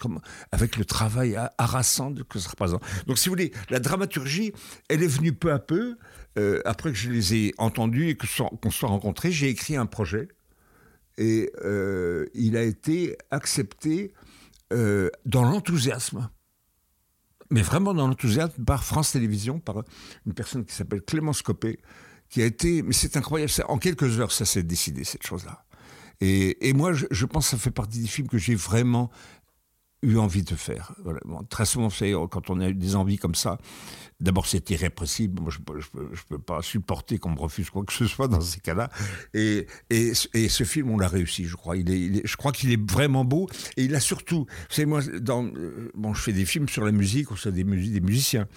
avec 0.52 0.78
le 0.78 0.86
travail 0.86 1.38
harassant 1.58 2.14
que 2.30 2.40
ça 2.40 2.50
représente? 2.50 2.84
Donc, 3.06 3.18
si 3.18 3.30
vous 3.30 3.34
voulez, 3.34 3.52
la 3.70 3.80
dramaturgie, 3.80 4.54
elle 4.90 5.04
est 5.04 5.08
venue 5.08 5.34
peu 5.34 5.52
à 5.52 5.60
peu. 5.60 5.98
Euh, 6.38 6.62
après 6.66 6.92
que 6.92 6.98
je 6.98 7.10
les 7.10 7.36
ai 7.36 7.54
entendus 7.58 8.10
et 8.10 8.16
qu'on 8.16 8.72
soit 8.72 8.90
rencontrés, 8.90 9.32
j'ai 9.32 9.50
écrit 9.50 9.76
un 9.76 9.86
projet 9.88 10.28
et 11.18 11.52
euh, 11.64 12.28
il 12.36 12.56
a 12.58 12.64
été 12.64 13.18
accepté 13.32 14.14
euh, 14.72 15.10
dans 15.26 15.44
l'enthousiasme. 15.44 16.30
Mais 17.50 17.62
vraiment 17.62 17.94
dans 17.94 18.08
l'enthousiasme 18.08 18.64
par 18.66 18.84
France 18.84 19.14
Télévisions, 19.14 19.60
par 19.60 19.84
une 20.26 20.34
personne 20.34 20.66
qui 20.66 20.76
s'appelle 20.76 21.02
Clémence 21.02 21.42
Copé, 21.42 21.80
qui 22.30 22.42
a 22.42 22.46
été. 22.46 22.84
Mais 22.84 22.94
c'est 22.94 23.18
incroyable, 23.18 23.52
en 23.68 23.78
quelques 23.78 24.20
heures, 24.20 24.34
ça 24.34 24.46
s'est 24.46 24.64
décidé, 24.64 25.06
cette 25.06 25.26
chose-là. 25.26 25.64
Et, 26.20 26.68
et, 26.68 26.74
moi, 26.74 26.94
je, 26.94 27.06
je, 27.10 27.26
pense 27.26 27.46
que 27.46 27.52
ça 27.52 27.58
fait 27.58 27.72
partie 27.72 28.00
des 28.00 28.08
films 28.08 28.28
que 28.28 28.38
j'ai 28.38 28.56
vraiment 28.56 29.12
eu 30.04 30.18
envie 30.18 30.44
de 30.44 30.56
faire. 30.56 30.94
très 31.50 31.66
souvent, 31.66 31.90
quand 32.28 32.50
on 32.50 32.60
a 32.60 32.70
eu 32.70 32.74
des 32.74 32.96
envies 32.96 33.18
comme 33.18 33.36
ça, 33.36 33.58
D'abord, 34.20 34.48
c'est 34.48 34.68
irrépressible. 34.72 35.42
Moi, 35.42 35.52
je 35.52 35.60
ne 35.60 36.18
peux, 36.30 36.40
pas 36.40 36.64
supporter 36.64 37.20
qu'on 37.20 37.30
me 37.30 37.40
refuse 37.40 37.70
quoi 37.70 37.84
que 37.84 37.94
ce 37.94 38.08
soit 38.08 38.28
dans 38.28 38.42
ces 38.42 38.60
cas-là. 38.60 38.90
Et, 39.36 39.68
et, 39.92 40.12
et, 40.34 40.50
ce 40.50 40.64
film, 40.64 40.90
on 40.90 40.98
l'a 40.98 41.08
réussi, 41.08 41.46
je 41.46 41.56
crois. 41.56 41.78
Il 41.78 41.92
est, 41.92 42.26
je 42.26 42.36
crois 42.36 42.52
qu'il 42.52 42.72
est 42.72 42.92
vraiment 42.92 43.26
beau. 43.26 43.48
Et 43.76 43.84
il 43.84 43.94
a 43.94 44.00
surtout. 44.00 44.48
C'est 44.70 44.86
moi, 44.86 45.02
dans, 45.22 45.46
euh, 45.46 45.92
bon, 45.94 46.16
je 46.16 46.22
fais 46.22 46.34
des 46.34 46.46
films 46.46 46.68
sur 46.68 46.84
la 46.84 46.92
musique, 46.92 47.30
ou 47.30 47.38
sur 47.38 47.52
des, 47.52 47.64
des 47.64 48.02
musiciens. 48.02 48.48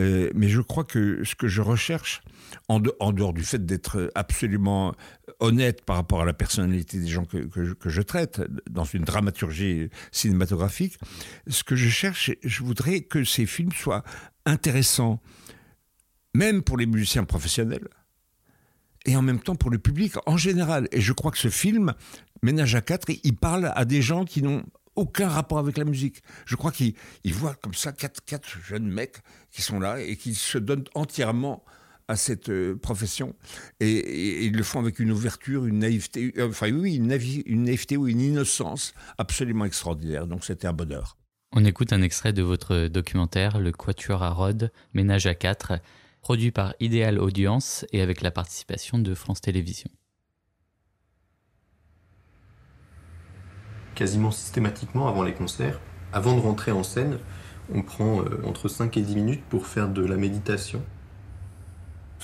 Euh, 0.00 0.30
mais 0.34 0.48
je 0.48 0.60
crois 0.60 0.84
que 0.84 1.22
ce 1.22 1.36
que 1.36 1.46
je 1.46 1.62
recherche, 1.62 2.22
en, 2.68 2.82
en 2.98 3.12
dehors 3.12 3.34
du 3.34 3.44
fait 3.44 3.64
d'être 3.64 4.10
absolument 4.16 4.96
honnête 5.40 5.84
par 5.84 5.96
rapport 5.96 6.22
à 6.22 6.24
la 6.24 6.32
personnalité 6.32 6.98
des 6.98 7.08
gens 7.08 7.24
que, 7.24 7.38
que, 7.74 7.88
je 7.88 8.02
traite 8.02 8.42
dans 8.70 8.84
une 8.84 9.04
dramaturgie 9.04 9.90
cinématographique, 10.12 10.98
ce 11.46 11.64
que 11.64 11.76
je 11.76 11.88
cherche, 11.88 12.30
je 12.42 12.62
voudrais 12.62 13.00
que 13.00 13.24
ces 13.24 13.46
films 13.46 13.72
soient 13.72 14.04
intéressant, 14.46 15.20
même 16.34 16.62
pour 16.62 16.76
les 16.76 16.86
musiciens 16.86 17.24
professionnels, 17.24 17.88
et 19.06 19.16
en 19.16 19.22
même 19.22 19.40
temps 19.40 19.54
pour 19.54 19.70
le 19.70 19.78
public 19.78 20.14
en 20.26 20.36
général. 20.36 20.88
Et 20.92 21.00
je 21.00 21.12
crois 21.12 21.30
que 21.30 21.38
ce 21.38 21.50
film, 21.50 21.94
Ménage 22.42 22.74
à 22.74 22.82
quatre, 22.82 23.06
il 23.22 23.36
parle 23.36 23.72
à 23.74 23.84
des 23.84 24.02
gens 24.02 24.24
qui 24.24 24.42
n'ont 24.42 24.64
aucun 24.96 25.28
rapport 25.28 25.58
avec 25.58 25.78
la 25.78 25.84
musique. 25.84 26.22
Je 26.46 26.56
crois 26.56 26.72
qu'il 26.72 26.94
voit 27.26 27.54
comme 27.54 27.74
ça 27.74 27.92
quatre, 27.92 28.22
quatre 28.24 28.58
jeunes 28.62 28.86
mecs 28.86 29.16
qui 29.50 29.62
sont 29.62 29.80
là 29.80 30.00
et 30.00 30.16
qui 30.16 30.34
se 30.34 30.58
donnent 30.58 30.84
entièrement 30.94 31.64
à 32.08 32.16
cette 32.16 32.50
euh, 32.50 32.76
profession 32.76 33.34
et, 33.80 34.44
ils 34.46 34.56
le 34.56 34.62
font 34.62 34.80
avec 34.80 34.98
une 34.98 35.10
ouverture, 35.10 35.66
une 35.66 35.80
naïveté, 35.80 36.32
euh, 36.38 36.48
enfin 36.48 36.70
oui, 36.70 36.96
une, 36.96 37.10
une 37.46 37.64
naïveté 37.64 37.96
ou 37.96 38.08
une 38.08 38.20
innocence 38.20 38.94
absolument 39.18 39.64
extraordinaire. 39.64 40.26
Donc 40.26 40.44
c'était 40.44 40.66
un 40.66 40.72
bonheur. 40.72 41.16
On 41.52 41.64
écoute 41.64 41.92
un 41.92 42.02
extrait 42.02 42.32
de 42.32 42.42
votre 42.42 42.88
documentaire 42.88 43.60
Le 43.60 43.70
Quatuor 43.70 44.22
à 44.22 44.30
Rhodes, 44.30 44.72
Ménage 44.92 45.26
à 45.26 45.34
quatre, 45.34 45.74
produit 46.20 46.50
par 46.50 46.74
Ideal 46.80 47.18
Audience 47.18 47.86
et 47.92 48.00
avec 48.00 48.22
la 48.22 48.30
participation 48.30 48.98
de 48.98 49.14
France 49.14 49.40
Télévisions. 49.40 49.90
Quasiment 53.94 54.32
systématiquement 54.32 55.06
avant 55.06 55.22
les 55.22 55.34
concerts, 55.34 55.80
avant 56.12 56.34
de 56.34 56.40
rentrer 56.40 56.72
en 56.72 56.82
scène, 56.82 57.18
on 57.72 57.82
prend 57.82 58.22
euh, 58.22 58.42
entre 58.44 58.68
5 58.68 58.96
et 58.96 59.02
10 59.02 59.14
minutes 59.14 59.44
pour 59.48 59.66
faire 59.66 59.88
de 59.88 60.04
la 60.04 60.16
méditation. 60.16 60.82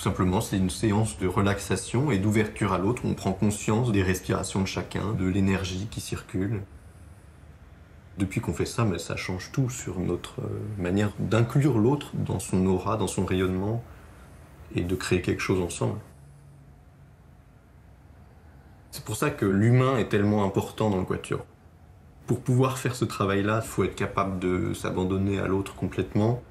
Tout 0.01 0.09
simplement, 0.09 0.41
c'est 0.41 0.57
une 0.57 0.71
séance 0.71 1.19
de 1.19 1.27
relaxation 1.27 2.09
et 2.09 2.17
d'ouverture 2.17 2.73
à 2.73 2.79
l'autre. 2.79 3.03
On 3.05 3.13
prend 3.13 3.33
conscience 3.33 3.91
des 3.91 4.01
respirations 4.01 4.61
de 4.61 4.65
chacun, 4.65 5.13
de 5.13 5.27
l'énergie 5.27 5.87
qui 5.91 6.01
circule. 6.01 6.63
Depuis 8.17 8.41
qu'on 8.41 8.51
fait 8.51 8.65
ça, 8.65 8.83
mais 8.83 8.97
ça 8.97 9.15
change 9.15 9.51
tout 9.51 9.69
sur 9.69 9.99
notre 9.99 10.41
euh, 10.41 10.59
manière 10.79 11.11
d'inclure 11.19 11.77
l'autre 11.77 12.13
dans 12.15 12.39
son 12.39 12.65
aura, 12.65 12.97
dans 12.97 13.05
son 13.05 13.25
rayonnement, 13.25 13.83
et 14.73 14.81
de 14.81 14.95
créer 14.95 15.21
quelque 15.21 15.39
chose 15.39 15.61
ensemble. 15.61 15.99
C'est 18.89 19.05
pour 19.05 19.17
ça 19.17 19.29
que 19.29 19.45
l'humain 19.45 19.99
est 19.99 20.09
tellement 20.09 20.43
important 20.43 20.89
dans 20.89 20.97
le 20.97 21.05
quatuor. 21.05 21.45
Pour 22.25 22.41
pouvoir 22.41 22.79
faire 22.79 22.95
ce 22.95 23.05
travail-là, 23.05 23.61
il 23.63 23.67
faut 23.67 23.83
être 23.83 23.95
capable 23.95 24.39
de 24.39 24.73
s'abandonner 24.73 25.37
à 25.37 25.45
l'autre 25.45 25.75
complètement, 25.75 26.41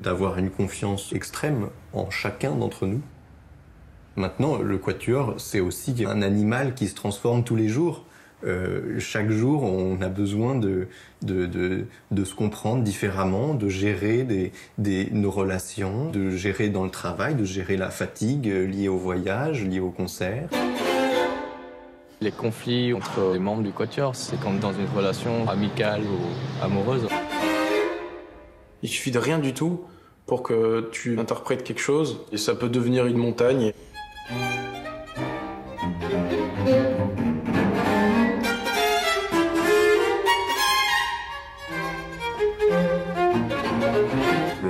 d'avoir 0.00 0.38
une 0.38 0.50
confiance 0.50 1.12
extrême 1.12 1.68
en 1.92 2.10
chacun 2.10 2.54
d'entre 2.54 2.86
nous. 2.86 3.02
Maintenant, 4.16 4.58
le 4.58 4.78
quatuor, 4.78 5.34
c'est 5.38 5.60
aussi 5.60 6.04
un 6.06 6.22
animal 6.22 6.74
qui 6.74 6.86
se 6.86 6.94
transforme 6.94 7.42
tous 7.42 7.56
les 7.56 7.68
jours. 7.68 8.04
Euh, 8.44 8.98
chaque 9.00 9.30
jour, 9.30 9.64
on 9.64 10.00
a 10.02 10.08
besoin 10.08 10.54
de, 10.54 10.88
de, 11.22 11.86
se 12.24 12.34
comprendre 12.34 12.82
différemment, 12.82 13.54
de 13.54 13.68
gérer 13.68 14.52
nos 14.78 15.30
relations, 15.30 16.10
de 16.10 16.30
gérer 16.30 16.68
dans 16.68 16.84
le 16.84 16.90
travail, 16.90 17.34
de 17.34 17.44
gérer 17.44 17.76
la 17.76 17.90
fatigue 17.90 18.46
liée 18.46 18.88
au 18.88 18.98
voyage, 18.98 19.64
liée 19.64 19.80
au 19.80 19.90
concert. 19.90 20.48
Les 22.20 22.32
conflits 22.32 22.94
entre 22.94 23.32
les 23.32 23.38
membres 23.38 23.62
du 23.62 23.72
quatuor, 23.72 24.14
c'est 24.14 24.38
comme 24.40 24.58
dans 24.58 24.72
une 24.72 24.88
relation 24.94 25.48
amicale 25.48 26.02
ou 26.02 26.64
amoureuse. 26.64 27.06
Il 28.84 28.90
suffit 28.90 29.10
de 29.10 29.18
rien 29.18 29.38
du 29.38 29.54
tout 29.54 29.80
pour 30.26 30.42
que 30.42 30.90
tu 30.92 31.18
interprètes 31.18 31.64
quelque 31.64 31.80
chose 31.80 32.20
et 32.32 32.36
ça 32.36 32.54
peut 32.54 32.68
devenir 32.68 33.06
une 33.06 33.16
montagne. 33.16 33.72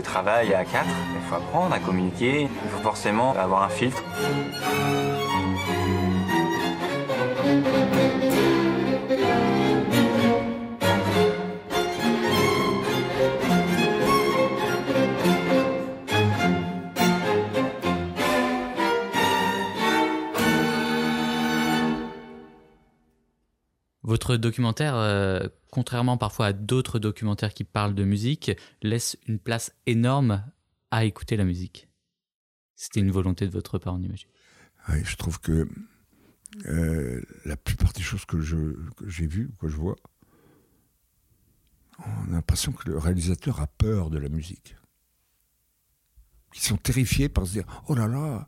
travail 0.02 0.54
à 0.54 0.64
quatre, 0.64 0.87
il 1.16 1.21
faut 1.28 1.35
apprendre 1.35 1.75
à 1.75 1.80
communiquer, 1.80 2.42
il 2.42 2.71
faut 2.71 2.83
forcément 2.83 3.33
avoir 3.33 3.64
un 3.64 3.68
filtre. 3.68 4.00
Documentaire, 24.37 24.95
euh, 24.97 25.49
contrairement 25.71 26.17
parfois 26.17 26.47
à 26.47 26.53
d'autres 26.53 26.99
documentaires 26.99 27.55
qui 27.55 27.64
parlent 27.64 27.95
de 27.95 28.05
musique, 28.05 28.53
laisse 28.83 29.17
une 29.26 29.38
place 29.38 29.75
énorme 29.87 30.45
à 30.91 31.05
écouter 31.05 31.37
la 31.37 31.45
musique. 31.45 31.88
C'était 32.76 33.00
une 33.00 33.11
volonté 33.11 33.47
de 33.47 33.53
votre 33.53 33.79
part, 33.79 33.95
on 33.95 34.00
imagine. 34.00 34.29
Je 34.88 35.17
trouve 35.17 35.41
que 35.41 35.69
euh, 36.67 37.23
la 37.45 37.57
plupart 37.57 37.93
des 37.93 38.03
choses 38.03 38.25
que, 38.25 38.41
j'ai 38.41 39.26
vues, 39.26 39.50
que 39.61 39.69
je 39.69 39.76
vois, 39.76 39.97
on 41.99 42.29
a 42.29 42.33
l'impression 42.33 42.73
que 42.73 42.88
le 42.91 42.99
réalisateur 42.99 43.61
a 43.61 43.67
peur 43.67 44.11
de 44.11 44.19
la 44.19 44.29
musique. 44.29 44.76
Ils 46.55 46.61
sont 46.61 46.76
terrifiés 46.76 47.29
par 47.29 47.47
se 47.47 47.53
dire 47.53 47.83
Oh 47.88 47.95
là 47.95 48.07
là, 48.07 48.47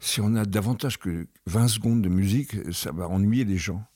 si 0.00 0.20
on 0.20 0.34
a 0.34 0.44
davantage 0.44 0.98
que 0.98 1.28
20 1.46 1.68
secondes 1.68 2.02
de 2.02 2.08
musique, 2.08 2.72
ça 2.72 2.92
va 2.92 3.08
ennuyer 3.08 3.44
les 3.44 3.58
gens 3.58 3.86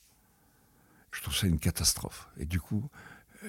je 1.11 1.21
trouve 1.21 1.35
ça 1.35 1.47
une 1.47 1.59
catastrophe. 1.59 2.29
Et 2.37 2.45
du 2.45 2.59
coup, 2.59 2.89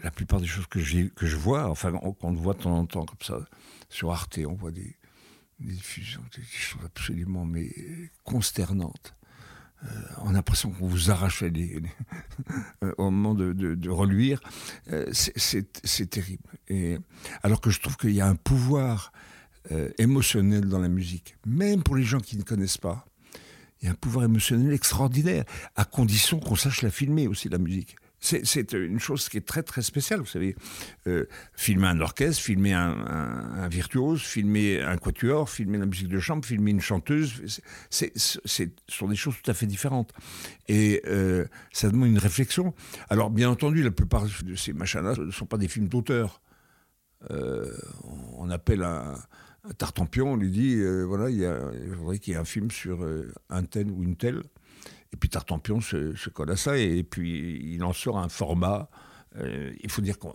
la 0.03 0.11
plupart 0.11 0.41
des 0.41 0.47
choses 0.47 0.67
que, 0.67 1.09
que 1.09 1.27
je 1.27 1.37
vois, 1.37 1.69
enfin, 1.69 1.93
qu'on 1.93 2.33
voit 2.33 2.55
de 2.55 2.63
temps 2.63 2.77
en 2.77 2.87
temps 2.87 3.05
comme 3.05 3.23
ça, 3.23 3.39
sur 3.89 4.11
Arte, 4.11 4.39
on 4.47 4.55
voit 4.55 4.71
des, 4.71 4.97
diffusions, 5.61 6.23
des 6.37 6.43
choses 6.43 6.85
absolument 6.85 7.45
mais 7.45 7.71
consternantes. 8.25 9.15
Euh, 9.85 9.89
on 10.19 10.31
a 10.31 10.33
l'impression 10.33 10.71
qu'on 10.71 10.87
vous 10.87 11.11
arrachait 11.11 11.51
les, 11.51 11.83
euh, 12.85 12.95
au 12.99 13.11
moment 13.11 13.35
de, 13.35 13.53
de, 13.53 13.91
reluire. 13.91 14.41
Euh, 14.93 15.07
c'est 15.13 16.11
terrible. 16.11 16.45
Et, 16.69 16.99
alors 17.43 17.61
que 17.61 17.71
je 17.71 17.81
trouve 17.81 17.97
qu'il 17.97 18.13
y 18.13 18.21
a 18.21 18.27
un 18.27 18.37
pouvoir 18.37 19.13
émotionnel 19.99 20.69
dans 20.69 20.81
la 20.81 20.89
musique, 20.89 21.37
même 21.47 21.85
pour 21.85 21.95
les 21.95 22.03
gens 22.03 22.19
qui 22.19 22.37
ne 22.37 22.43
connaissent 22.43 22.79
pas. 22.79 23.07
Il 23.83 23.87
y 23.87 23.89
a 23.89 23.93
un 23.93 23.97
pouvoir 23.97 24.25
émotionnel 24.25 24.73
extraordinaire, 24.73 25.45
à 25.75 25.85
condition 25.85 26.39
qu'on 26.39 26.55
sache 26.55 26.83
la 26.83 26.91
filmer 26.91 27.27
aussi, 27.27 27.49
la 27.49 27.59
musique. 27.59 27.97
C'est 28.25 28.73
une 28.73 29.01
chose 29.01 29.29
qui 29.29 29.39
est 29.39 29.47
très 29.47 29.65
très 29.65 29.83
spéciale, 29.83 30.21
vous 30.21 30.27
savez. 30.27 30.55
Euh, 31.09 31.27
filmer 31.55 31.89
un 31.89 32.01
orchestre, 32.01 32.41
filmer 32.41 32.73
un, 32.73 33.67
virtuose, 33.69 34.23
filmer 34.23 34.81
un 34.81 34.97
quatuor, 34.97 35.51
filmer 35.51 35.79
la 35.79 35.87
musique 35.87 36.07
de 36.07 36.21
chambre, 36.21 36.45
filmer 36.45 36.71
une 36.71 36.81
chanteuse, 36.81 37.61
ce 37.91 38.07
sont 38.87 39.09
des 39.09 39.17
choses 39.17 39.35
tout 39.43 39.51
à 39.51 39.55
fait 39.55 39.67
différentes. 39.67 40.13
Et 40.69 41.03
euh, 41.07 41.47
ça 41.73 41.91
demande 41.91 42.11
une 42.11 42.19
réflexion. 42.19 42.75
Alors 43.11 43.29
bien 43.31 43.51
entendu, 43.51 43.83
la 43.83 43.91
plupart 43.91 44.27
de 44.45 44.55
ces 44.55 44.73
machins-là 44.73 45.15
ne 45.19 45.33
sont 45.33 45.47
pas 45.47 45.59
des 45.59 45.67
films 45.67 45.89
d'auteur. 45.89 46.41
Euh, 47.33 47.77
on 48.39 48.51
appelle 48.51 48.85
un, 48.85 49.17
Tartampion, 49.79 50.33
on 50.33 50.37
lui 50.37 50.51
dit, 50.51 50.75
euh, 50.75 51.05
voilà, 51.05 51.31
il, 51.31 51.39
y 51.39 51.47
a, 51.47 51.59
faudrait 51.97 52.19
qu'il 52.19 52.33
y 52.33 52.37
ait 52.37 52.41
un 52.41 52.45
film 52.45 52.71
sur 52.71 53.05
euh, 53.05 53.33
un 53.49 53.63
tel 53.63 53.91
ou 53.91 54.03
une 54.03 54.17
telle. 54.17 54.43
Et 55.13 55.17
puis 55.17 55.29
Tartampion 55.29 55.81
se, 55.81 56.17
se, 56.17 56.31
colle 56.31 56.51
à 56.51 56.57
ça, 56.57 56.79
et, 56.79 57.03
puis 57.05 57.61
il 57.63 57.85
en 57.85 57.93
sort 57.93 58.19
un 58.19 58.29
format. 58.29 58.89
Euh, 59.37 59.73
il 59.83 59.91
faut 59.91 60.03
dire 60.03 60.19
que 60.19 60.27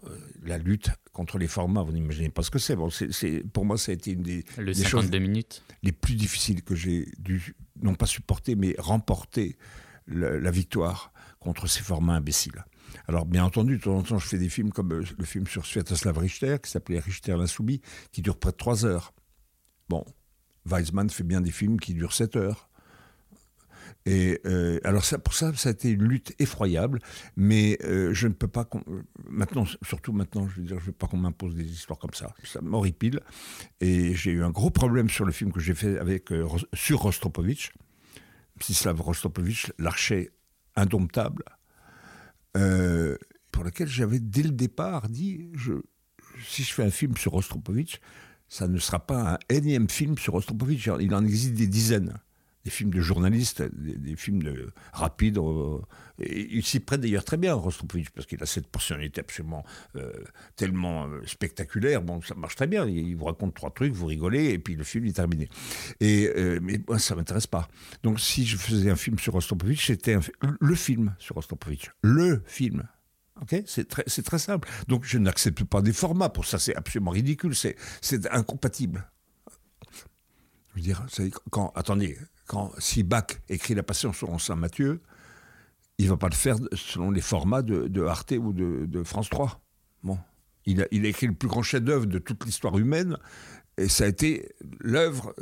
la 0.43 0.57
lutte 0.57 0.89
contre 1.11 1.37
les 1.37 1.47
formats, 1.47 1.83
vous 1.83 1.91
n'imaginez 1.91 2.29
pas 2.29 2.41
ce 2.41 2.51
que 2.51 2.59
c'est. 2.59 2.75
Bon, 2.75 2.89
c'est, 2.89 3.43
pour 3.51 3.65
moi, 3.65 3.77
ça 3.77 3.91
a 3.91 3.95
été 3.95 4.11
une 4.11 4.23
des, 4.23 4.45
Le 4.57 4.73
choses 4.73 5.11
minutes. 5.11 5.63
les 5.83 5.91
plus 5.91 6.15
difficiles 6.15 6.63
que 6.63 6.75
j'ai 6.75 7.07
dû, 7.19 7.55
non 7.81 7.95
pas 7.95 8.05
supporter, 8.05 8.55
mais 8.55 8.75
remporter 8.77 9.57
la 10.07 10.51
victoire 10.51 11.11
contre 11.39 11.67
ces 11.67 11.81
formats 11.81 12.15
imbéciles. 12.15 12.63
Alors, 13.07 13.25
bien 13.25 13.43
entendu, 13.43 13.77
de 13.77 13.83
temps 13.83 13.97
en 13.97 14.03
temps, 14.03 14.19
je 14.19 14.27
fais 14.27 14.37
des 14.37 14.49
films 14.49 14.71
comme 14.71 14.93
le 14.93 15.25
film 15.25 15.47
sur 15.47 15.65
Sviatoslav 15.65 16.17
Richter, 16.17 16.57
qui 16.63 16.71
s'appelait 16.71 16.99
Richter 16.99 17.35
l'insoumis, 17.37 17.81
qui 18.11 18.21
dure 18.21 18.37
près 18.37 18.51
de 18.51 18.57
trois 18.57 18.85
heures. 18.85 19.13
Bon, 19.89 20.05
Weizmann 20.65 21.09
fait 21.09 21.23
bien 21.23 21.41
des 21.41 21.51
films 21.51 21.79
qui 21.79 21.93
durent 21.93 22.13
7 22.13 22.35
heures. 22.35 22.69
Et 24.05 24.39
euh, 24.45 24.79
alors 24.85 25.03
ça, 25.03 25.19
pour 25.19 25.33
ça, 25.33 25.53
ça 25.55 25.69
a 25.69 25.71
été 25.73 25.89
une 25.89 26.03
lutte 26.03 26.33
effroyable, 26.39 26.99
mais 27.35 27.77
euh, 27.83 28.13
je 28.13 28.27
ne 28.27 28.33
peux 28.33 28.47
pas 28.47 28.65
maintenant, 29.29 29.65
surtout 29.81 30.13
maintenant, 30.13 30.47
je 30.47 30.55
veux 30.55 30.65
dire, 30.65 30.79
je 30.79 30.85
veux 30.85 30.91
pas 30.93 31.07
qu'on 31.07 31.17
m'impose 31.17 31.55
des 31.55 31.69
histoires 31.69 31.99
comme 31.99 32.13
ça. 32.13 32.33
Ça 32.45 32.61
m'horripile. 32.61 33.19
Et 33.81 34.15
j'ai 34.15 34.31
eu 34.31 34.43
un 34.43 34.49
gros 34.49 34.69
problème 34.69 35.09
sur 35.09 35.25
le 35.25 35.33
film 35.33 35.51
que 35.51 35.59
j'ai 35.59 35.75
fait 35.75 35.99
avec 35.99 36.31
euh, 36.31 36.47
sur 36.73 36.99
Rostropovitch, 36.99 37.73
Mstislav 38.57 39.01
Rostropovitch, 39.01 39.73
l'archer 39.77 40.31
indomptable, 40.75 41.43
pour 43.51 43.63
lequel 43.63 43.87
j'avais 43.87 44.19
dès 44.19 44.43
le 44.43 44.51
départ 44.51 45.09
dit, 45.09 45.51
si 46.47 46.63
je 46.63 46.73
fais 46.73 46.83
un 46.83 46.89
film 46.89 47.17
sur 47.17 47.33
Rostropovitch, 47.33 47.99
ça 48.49 48.67
ne 48.67 48.77
sera 48.79 48.99
pas 48.99 49.33
un 49.33 49.37
énième 49.49 49.89
film 49.89 50.17
sur 50.17 50.33
Rostropovitch. 50.33 50.89
Il 50.99 51.13
en 51.13 51.23
existe 51.23 51.53
des 51.53 51.67
dizaines 51.67 52.19
des 52.67 52.71
films 52.71 52.89
de 52.89 52.99
journalistes, 52.99 53.63
des, 53.71 54.17
films 54.17 54.43
de, 54.43 54.73
rapides. 54.91 55.37
Euh, 55.37 55.79
il 56.19 56.65
s'y 56.65 56.81
prête 56.81 56.99
d'ailleurs 56.99 57.23
très 57.23 57.37
bien, 57.37 57.53
Rostropovitch, 57.53 58.09
parce 58.09 58.27
qu'il 58.27 58.43
a 58.43 58.45
cette 58.45 58.67
personnalité 58.67 59.21
absolument 59.21 59.63
euh, 59.95 60.11
tellement 60.57 61.07
euh, 61.07 61.21
spectaculaire. 61.25 62.01
Bon, 62.01 62.21
ça 62.21 62.35
marche 62.35 62.57
très 62.57 62.67
bien. 62.67 62.85
Il 62.85 63.15
vous 63.15 63.23
raconte 63.23 63.53
trois 63.53 63.71
trucs, 63.71 63.93
vous 63.93 64.07
rigolez, 64.07 64.49
et 64.49 64.59
puis 64.59 64.75
le 64.75 64.83
film 64.83 65.05
est 65.05 65.15
terminé. 65.15 65.47
Et, 66.01 66.29
mais 66.61 66.81
moi, 66.85 66.99
ça 66.99 67.15
m'intéresse 67.15 67.47
pas. 67.47 67.69
Donc, 68.03 68.19
si 68.19 68.45
je 68.45 68.57
faisais 68.57 68.89
un 68.89 68.97
film 68.97 69.17
sur 69.17 69.31
Rostropovitch, 69.31 69.87
c'était 69.87 70.17
le 70.59 70.75
film 70.75 71.15
sur 71.19 71.35
Rostropovitch. 71.35 71.91
Le 72.01 72.43
film. 72.47 72.85
Ok, 73.41 73.63
c'est 73.65 73.87
très, 73.87 74.39
simple. 74.39 74.67
Donc 74.87 75.03
je 75.03 75.17
n'accepte 75.17 75.63
pas 75.63 75.81
des 75.81 75.93
formats. 75.93 76.29
Pour 76.29 76.45
ça, 76.45 76.59
c'est 76.59 76.75
absolument 76.75 77.11
ridicule. 77.11 77.55
C'est, 77.55 77.75
incompatible. 78.31 79.09
Je 80.75 80.91
veux 80.91 81.31
attendez, 81.75 82.17
si 82.77 83.03
Bach 83.03 83.27
écrit 83.49 83.75
La 83.75 83.83
Passion 83.83 84.13
sur 84.13 84.39
Saint 84.39 84.55
Matthieu, 84.55 85.01
il 85.97 86.09
va 86.09 86.17
pas 86.17 86.29
le 86.29 86.35
faire 86.35 86.57
selon 86.73 87.11
les 87.11 87.21
formats 87.21 87.61
de, 87.61 88.05
Arte 88.05 88.33
ou 88.39 88.53
de, 88.53 89.03
France 89.03 89.29
3. 89.29 89.59
Bon. 90.03 90.17
Il 90.69 90.81
a, 90.81 90.87
il 90.91 91.05
a, 91.05 91.09
écrit 91.09 91.27
le 91.27 91.33
plus 91.33 91.47
grand 91.47 91.63
chef-d'œuvre 91.63 92.05
de 92.05 92.19
toute 92.19 92.43
l'histoire 92.43 92.77
humaine, 92.77 93.17
et 93.77 93.87
ça 93.87 94.05
a 94.05 94.07
été 94.07 94.49
l'œuvre 94.79 95.35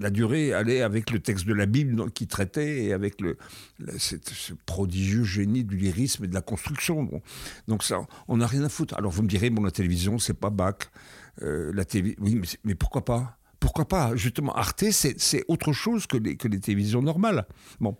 la, 0.00 0.10
durée 0.10 0.54
allait 0.54 0.80
avec 0.80 1.10
le 1.10 1.20
texte 1.20 1.46
de 1.46 1.52
la 1.52 1.66
Bible 1.66 2.10
qui 2.10 2.26
traitait 2.26 2.84
et 2.84 2.92
avec 2.94 3.20
le, 3.20 3.36
ce 3.98 4.54
prodigieux 4.64 5.24
génie 5.24 5.62
du 5.62 5.76
lyrisme 5.76 6.24
et 6.24 6.28
de 6.28 6.34
la 6.34 6.40
construction. 6.40 7.22
Donc 7.68 7.82
ça, 7.82 8.06
on 8.28 8.38
n'a 8.38 8.46
rien 8.46 8.64
à 8.64 8.70
foutre. 8.70 8.94
Alors 8.96 9.12
vous 9.12 9.22
me 9.22 9.28
direz, 9.28 9.50
bon, 9.50 9.62
la 9.62 9.70
télévision, 9.70 10.18
c'est 10.18 10.34
pas 10.34 10.50
Bach. 10.50 10.90
Euh, 11.42 11.72
la 11.74 11.84
télé... 11.84 12.16
Oui, 12.20 12.40
mais 12.64 12.74
pourquoi 12.74 13.04
pas? 13.04 13.38
Pourquoi 13.62 13.86
pas 13.86 14.16
Justement, 14.16 14.52
Arte, 14.56 14.90
c'est 14.90 15.44
autre 15.46 15.72
chose 15.72 16.08
que 16.08 16.16
les, 16.16 16.36
télévisions 16.36 17.00
normales. 17.00 17.46
Bon. 17.78 17.96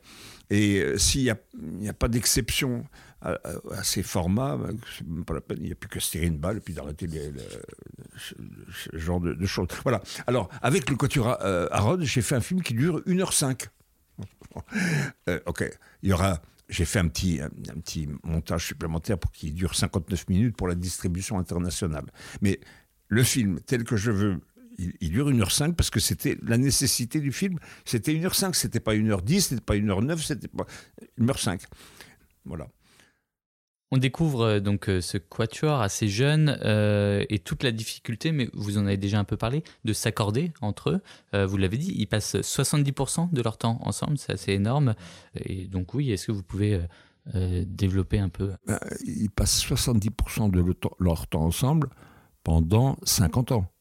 Et 0.51 0.81
euh, 0.81 0.99
s'il 0.99 1.23
n'y 1.55 1.89
a, 1.89 1.93
pas 1.93 2.09
d'exception 2.09 2.85
à, 3.21 3.39
ces 3.85 4.03
formats, 4.03 4.59
même 5.07 5.25
pas 5.25 5.35
la 5.35 5.41
peine. 5.41 5.59
Il 5.61 5.67
n'y 5.67 5.73
a 5.73 5.77
plus 5.77 5.89
que 5.89 6.01
tirer 6.01 6.27
une 6.27 6.39
balle 6.39 6.57
et 6.57 6.61
puis 6.61 6.75
d'arrêter 6.75 7.09
ce, 8.19 8.35
genre 8.99 9.21
de, 9.21 9.47
choses. 9.47 9.69
Voilà. 9.85 10.03
Alors, 10.27 10.49
avec 10.63 10.91
le 10.91 10.97
Quatuor 10.97 11.39
euh, 11.43 11.69
Harod, 11.71 12.03
j'ai 12.03 12.23
fait 12.23 12.35
un 12.35 12.41
film 12.41 12.61
qui 12.61 12.75
dure 12.75 13.01
1h05. 13.07 13.69
Euh, 15.29 15.41
ok. 15.47 15.65
Il 16.03 16.11
y 16.11 16.13
aura 16.13 16.43
j'ai 16.69 16.85
fait 16.85 16.99
un, 16.99 17.09
petit 17.09 17.41
montage 18.23 18.67
supplémentaire 18.67 19.19
pour 19.19 19.33
qu'il 19.33 19.55
dure 19.55 19.75
59 19.75 20.29
minutes 20.29 20.57
pour 20.57 20.69
la 20.69 20.75
distribution 20.75 21.39
internationale. 21.39 22.05
Mais 22.43 22.61
le 23.09 23.23
film, 23.23 23.61
tel 23.61 23.85
que 23.85 23.97
je 23.97 24.11
veux 24.11 24.41
il, 24.79 25.11
dure 25.11 25.31
1h05 25.31 25.75
parce 25.75 25.91
que 25.91 26.01
c'était 26.01 26.37
la 26.43 26.59
nécessité 26.59 27.21
du 27.21 27.33
film. 27.33 27.59
C'était 27.85 28.13
1h05, 28.13 28.55
c'était 28.55 28.81
pas 28.81 28.95
1h10, 28.95 29.41
c'était 29.41 29.61
pas 29.61 29.75
1h09, 29.75 30.19
c'était 30.19 30.49
pas 30.49 30.67
1h05. 31.19 31.63
Voilà. 32.45 32.69
On 33.95 33.99
découvre 33.99 34.43
euh, 34.43 34.61
donc 34.61 34.89
euh, 34.89 35.03
ce 35.03 35.19
quatuor 35.19 35.83
assez 35.83 36.09
jeune 36.09 36.59
euh, 36.65 37.25
et 37.29 37.39
toute 37.39 37.63
la 37.63 37.73
difficulté, 37.73 38.33
mais 38.33 38.49
vous 38.55 38.79
en 38.79 38.87
avez 38.87 38.97
déjà 38.97 39.19
un 39.19 39.25
peu 39.25 39.37
parlé, 39.37 39.63
de 39.85 39.93
s'accorder 39.93 40.51
entre 40.63 40.91
eux. 41.35 41.47
vous 41.47 41.57
l'avez 41.59 41.77
dit, 41.77 41.95
ils 41.97 42.07
passent 42.07 42.37
70% 42.37 43.33
de 43.33 43.43
leur 43.43 43.59
temps 43.59 43.79
ensemble, 43.83 44.17
c'est 44.17 44.33
assez 44.33 44.53
énorme. 44.53 44.95
Et 45.37 45.67
donc 45.67 45.93
oui, 45.93 46.11
est-ce 46.11 46.27
que 46.27 46.33
vous 46.33 46.43
pouvez 46.43 46.81
développer 47.35 48.19
un 48.19 48.31
peu? 48.31 48.53
Ben, 48.67 48.79
Ils 49.05 49.31
passent 49.31 49.63
70% 49.63 50.51
de 50.51 50.75
leur 50.99 51.27
temps 51.27 51.45
ensemble 51.45 51.91
pendant 52.43 52.97
50 53.05 53.53
ans. 53.53 53.72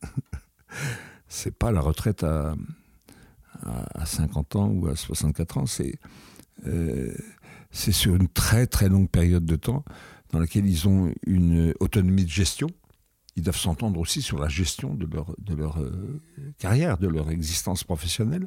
c'est 1.28 1.56
pas 1.56 1.70
la 1.72 1.80
retraite 1.80 2.24
à, 2.24 2.54
à, 3.62 4.06
50 4.06 4.56
ans 4.56 4.68
ou 4.68 4.88
à 4.88 4.96
64 4.96 5.58
ans, 5.58 5.66
c'est 5.66 5.98
euh, 6.66 7.14
sur 7.70 8.14
une 8.14 8.28
très 8.28 8.66
très 8.66 8.88
longue 8.88 9.08
période 9.08 9.44
de 9.44 9.56
temps 9.56 9.84
dans 10.30 10.38
laquelle 10.38 10.66
ils 10.66 10.88
ont 10.88 11.12
une 11.26 11.74
autonomie 11.80 12.24
de 12.24 12.30
gestion. 12.30 12.68
Ils 13.36 13.42
doivent 13.42 13.56
s'entendre 13.56 13.98
aussi 13.98 14.20
sur 14.20 14.38
la 14.38 14.48
gestion 14.48 14.94
de 14.94 15.06
leur, 15.06 15.34
de 15.38 15.54
leur 15.54 15.80
euh, 15.80 16.20
carrière, 16.58 16.98
de 16.98 17.08
leur 17.08 17.30
existence 17.30 17.84
professionnelle. 17.84 18.46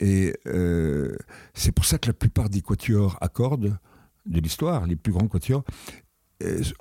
Et 0.00 0.34
euh, 0.46 1.16
c'est 1.54 1.72
pour 1.72 1.84
ça 1.84 1.98
que 1.98 2.08
la 2.08 2.12
plupart 2.12 2.50
des 2.50 2.62
quatuors 2.62 3.16
à 3.20 3.28
cordes 3.28 3.78
de 4.26 4.40
l'histoire, 4.40 4.86
les 4.86 4.96
plus 4.96 5.12
grands 5.12 5.28
quatuors, 5.28 5.64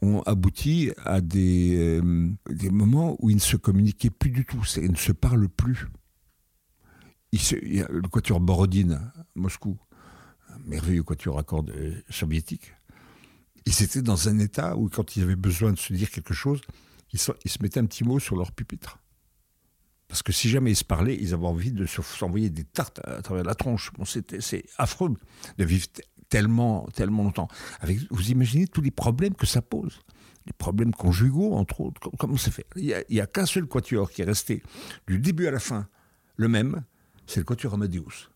ont 0.02 0.22
abouti 0.24 0.92
à 1.04 1.22
des, 1.22 1.76
euh, 1.78 2.30
des, 2.50 2.70
moments 2.70 3.16
où 3.20 3.30
ils 3.30 3.36
ne 3.36 3.42
se 3.42 3.56
communiquaient 3.56 4.10
plus 4.10 4.30
du 4.30 4.46
tout, 4.46 4.62
ils 4.78 4.92
ne 4.92 4.98
se 4.98 5.12
parlent 5.12 5.50
plus. 5.50 5.88
Il, 7.32 7.76
y 7.76 7.82
a 7.82 7.88
le 7.90 8.08
quatuor 8.08 8.40
Borodine, 8.40 9.12
Moscou, 9.36 9.78
merveilleux 10.66 11.04
quatuor 11.04 11.40
à 11.40 11.44
cordes 11.44 11.72
euh, 11.72 11.96
soviétique. 12.10 12.74
Ils 13.66 13.84
étaient 13.84 14.02
dans 14.02 14.30
un 14.30 14.40
état 14.40 14.78
où, 14.78 14.90
quand 14.90 15.16
ils 15.16 15.24
avaient 15.24 15.36
besoin 15.36 15.72
de 15.72 15.80
se 15.80 15.94
dire 15.94 16.12
quelque 16.12 16.34
chose, 16.34 16.62
ils, 17.12 17.20
se, 17.20 17.32
ils 17.44 17.52
se 17.52 17.62
mettaient 17.62 17.80
un 17.80 17.86
petit 17.86 18.04
mot 18.04 18.20
sur 18.20 18.36
leur 18.36 18.52
pupitre. 18.52 19.00
Parce 20.08 20.22
que 20.22 20.32
si 20.32 20.50
jamais 20.50 20.72
ils 20.72 20.76
se 20.76 20.84
parlaient, 20.84 21.18
ils 21.20 21.34
avaient 21.34 21.48
envie 21.48 21.72
de 21.72 21.86
s'envoyer 21.86 22.50
des 22.50 22.64
tartes 22.64 23.02
à 23.04 23.22
travers 23.22 23.44
la 23.44 23.56
tronche. 23.56 23.92
Bon, 23.94 24.06
c'est 24.06 24.66
affreux 24.78 25.14
de 25.58 25.66
vivre 25.66 25.88
tellement, 26.30 26.88
tellement 26.94 27.24
longtemps. 27.24 27.48
Vous 28.10 28.32
imaginez 28.32 28.68
tous 28.68 28.82
les 28.82 28.92
problèmes 28.92 29.36
que 29.36 29.46
ça 29.46 29.62
pose 29.62 30.02
les 30.46 30.54
problèmes 30.54 30.94
conjugaux, 30.94 31.54
entre 31.54 31.82
autres. 31.82 32.12
Comment 32.20 32.38
c'est 32.38 32.52
fait? 32.52 32.66
Il 32.76 33.04
n'y 33.10 33.20
a, 33.20 33.28
qu'un 33.28 33.46
seul 33.46 33.66
quatuor 33.66 34.12
qui 34.12 34.22
est 34.22 34.26
resté 34.26 34.62
du 35.08 35.20
début 35.20 35.48
à 35.48 35.52
la 35.52 35.60
fin 35.60 35.88
le 36.38 36.48
même, 36.48 36.84
c'est 37.26 37.40
le 37.40 37.46
quatuor 37.46 37.74
Amadeus, 37.74 38.30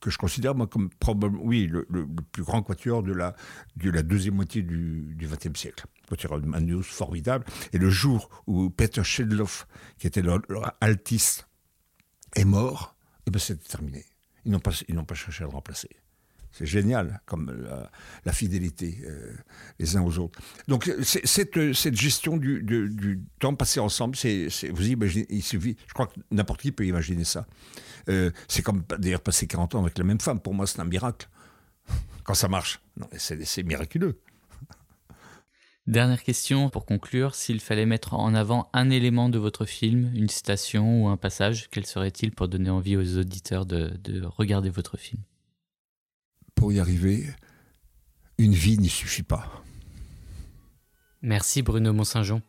que 0.00 0.10
je 0.10 0.18
considère 0.18 0.54
moi 0.54 0.66
comme 0.66 0.90
probablement, 0.90 1.42
oui, 1.44 1.66
le, 1.66 1.86
plus 2.32 2.42
grand 2.42 2.62
quatuor 2.62 3.02
de 3.02 3.12
la, 3.12 3.34
de 3.76 3.90
la 3.90 4.02
deuxième 4.02 4.34
moitié 4.34 4.62
du 4.62 5.16
XXe 5.18 5.58
siècle. 5.58 5.86
Quatuor 6.08 6.34
Amadeus 6.34 6.82
formidable. 6.82 7.44
Et 7.72 7.78
le 7.78 7.90
jour 7.90 8.28
où 8.46 8.70
Peter 8.70 9.02
Schedloff, 9.02 9.66
qui 9.98 10.06
était 10.06 10.22
leur, 10.22 10.40
altiste, 10.80 11.48
est 12.34 12.44
mort, 12.44 12.96
et 13.00 13.24
eh 13.28 13.30
ben 13.30 13.38
c'est 13.38 13.62
terminé. 13.62 14.04
Ils 14.44 14.52
n'ont 14.52 14.60
pas, 14.60 14.72
ils 14.88 14.94
n'ont 14.94 15.04
pas 15.04 15.14
cherché 15.14 15.44
à 15.44 15.46
le 15.46 15.52
remplacer. 15.52 15.88
C'est 16.52 16.66
génial, 16.66 17.20
comme 17.24 17.66
la, 18.24 18.32
fidélité 18.32 18.98
euh, 19.06 19.32
les 19.78 19.96
uns 19.96 20.02
aux 20.02 20.18
autres. 20.18 20.38
Donc, 20.68 20.90
cette, 21.02 21.72
gestion 21.94 22.36
du, 22.36 23.20
temps 23.38 23.54
passé 23.54 23.80
ensemble, 23.80 24.16
vous 24.16 24.88
imaginez, 24.88 25.26
il 25.30 25.42
suffit, 25.42 25.76
je 25.86 25.94
crois 25.94 26.06
que 26.06 26.20
n'importe 26.30 26.60
qui 26.60 26.72
peut 26.72 26.86
imaginer 26.86 27.24
ça. 27.24 27.46
Euh, 28.10 28.30
c'est 28.48 28.62
comme 28.62 28.84
d'ailleurs 28.98 29.22
passer 29.22 29.46
40 29.46 29.76
ans 29.76 29.80
avec 29.80 29.96
la 29.96 30.04
même 30.04 30.20
femme. 30.20 30.40
Pour 30.40 30.52
moi, 30.52 30.66
c'est 30.66 30.80
un 30.80 30.84
miracle. 30.84 31.28
Quand 32.24 32.34
ça 32.34 32.48
marche. 32.48 32.80
C'est, 33.16 33.62
miraculeux. 33.62 34.20
Dernière 35.86 36.22
question 36.22 36.68
pour 36.68 36.84
conclure, 36.84 37.34
s'il 37.34 37.60
fallait 37.60 37.86
mettre 37.86 38.14
en 38.14 38.34
avant 38.34 38.68
un 38.72 38.90
élément 38.90 39.28
de 39.28 39.38
votre 39.38 39.64
film, 39.64 40.12
une 40.14 40.28
citation 40.28 41.04
ou 41.04 41.08
un 41.08 41.16
passage, 41.16 41.68
quel 41.70 41.86
serait-il 41.86 42.30
pour 42.30 42.46
donner 42.46 42.70
envie 42.70 42.96
aux 42.96 43.18
auditeurs 43.18 43.64
de 43.64 44.22
regarder 44.24 44.68
votre 44.68 44.96
film? 44.98 45.22
Pour 46.62 46.72
y 46.72 46.78
arriver, 46.78 47.26
une 48.38 48.52
vie 48.52 48.78
n'y 48.78 48.88
suffit 48.88 49.24
pas. 49.24 49.64
Merci 51.20 51.60
Bruno 51.60 51.92
Mont-Saint-Jean. 51.92 52.40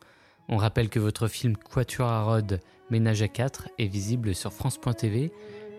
On 0.50 0.58
rappelle 0.58 0.90
que 0.90 1.00
votre 1.00 1.28
film 1.28 1.58
Quatuor 1.58 2.10
à 2.10 2.22
Rhodes, 2.22 2.60
Ménage 2.92 3.24
à 3.24 3.28
4 3.28 3.70
est 3.80 3.88
visible 3.88 4.36
sur 4.36 4.54
France.tv 4.54 5.32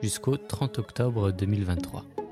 jusqu'au 0.03 0.37
30 0.37 0.81
octobre 0.81 1.31
2023. 1.31 2.24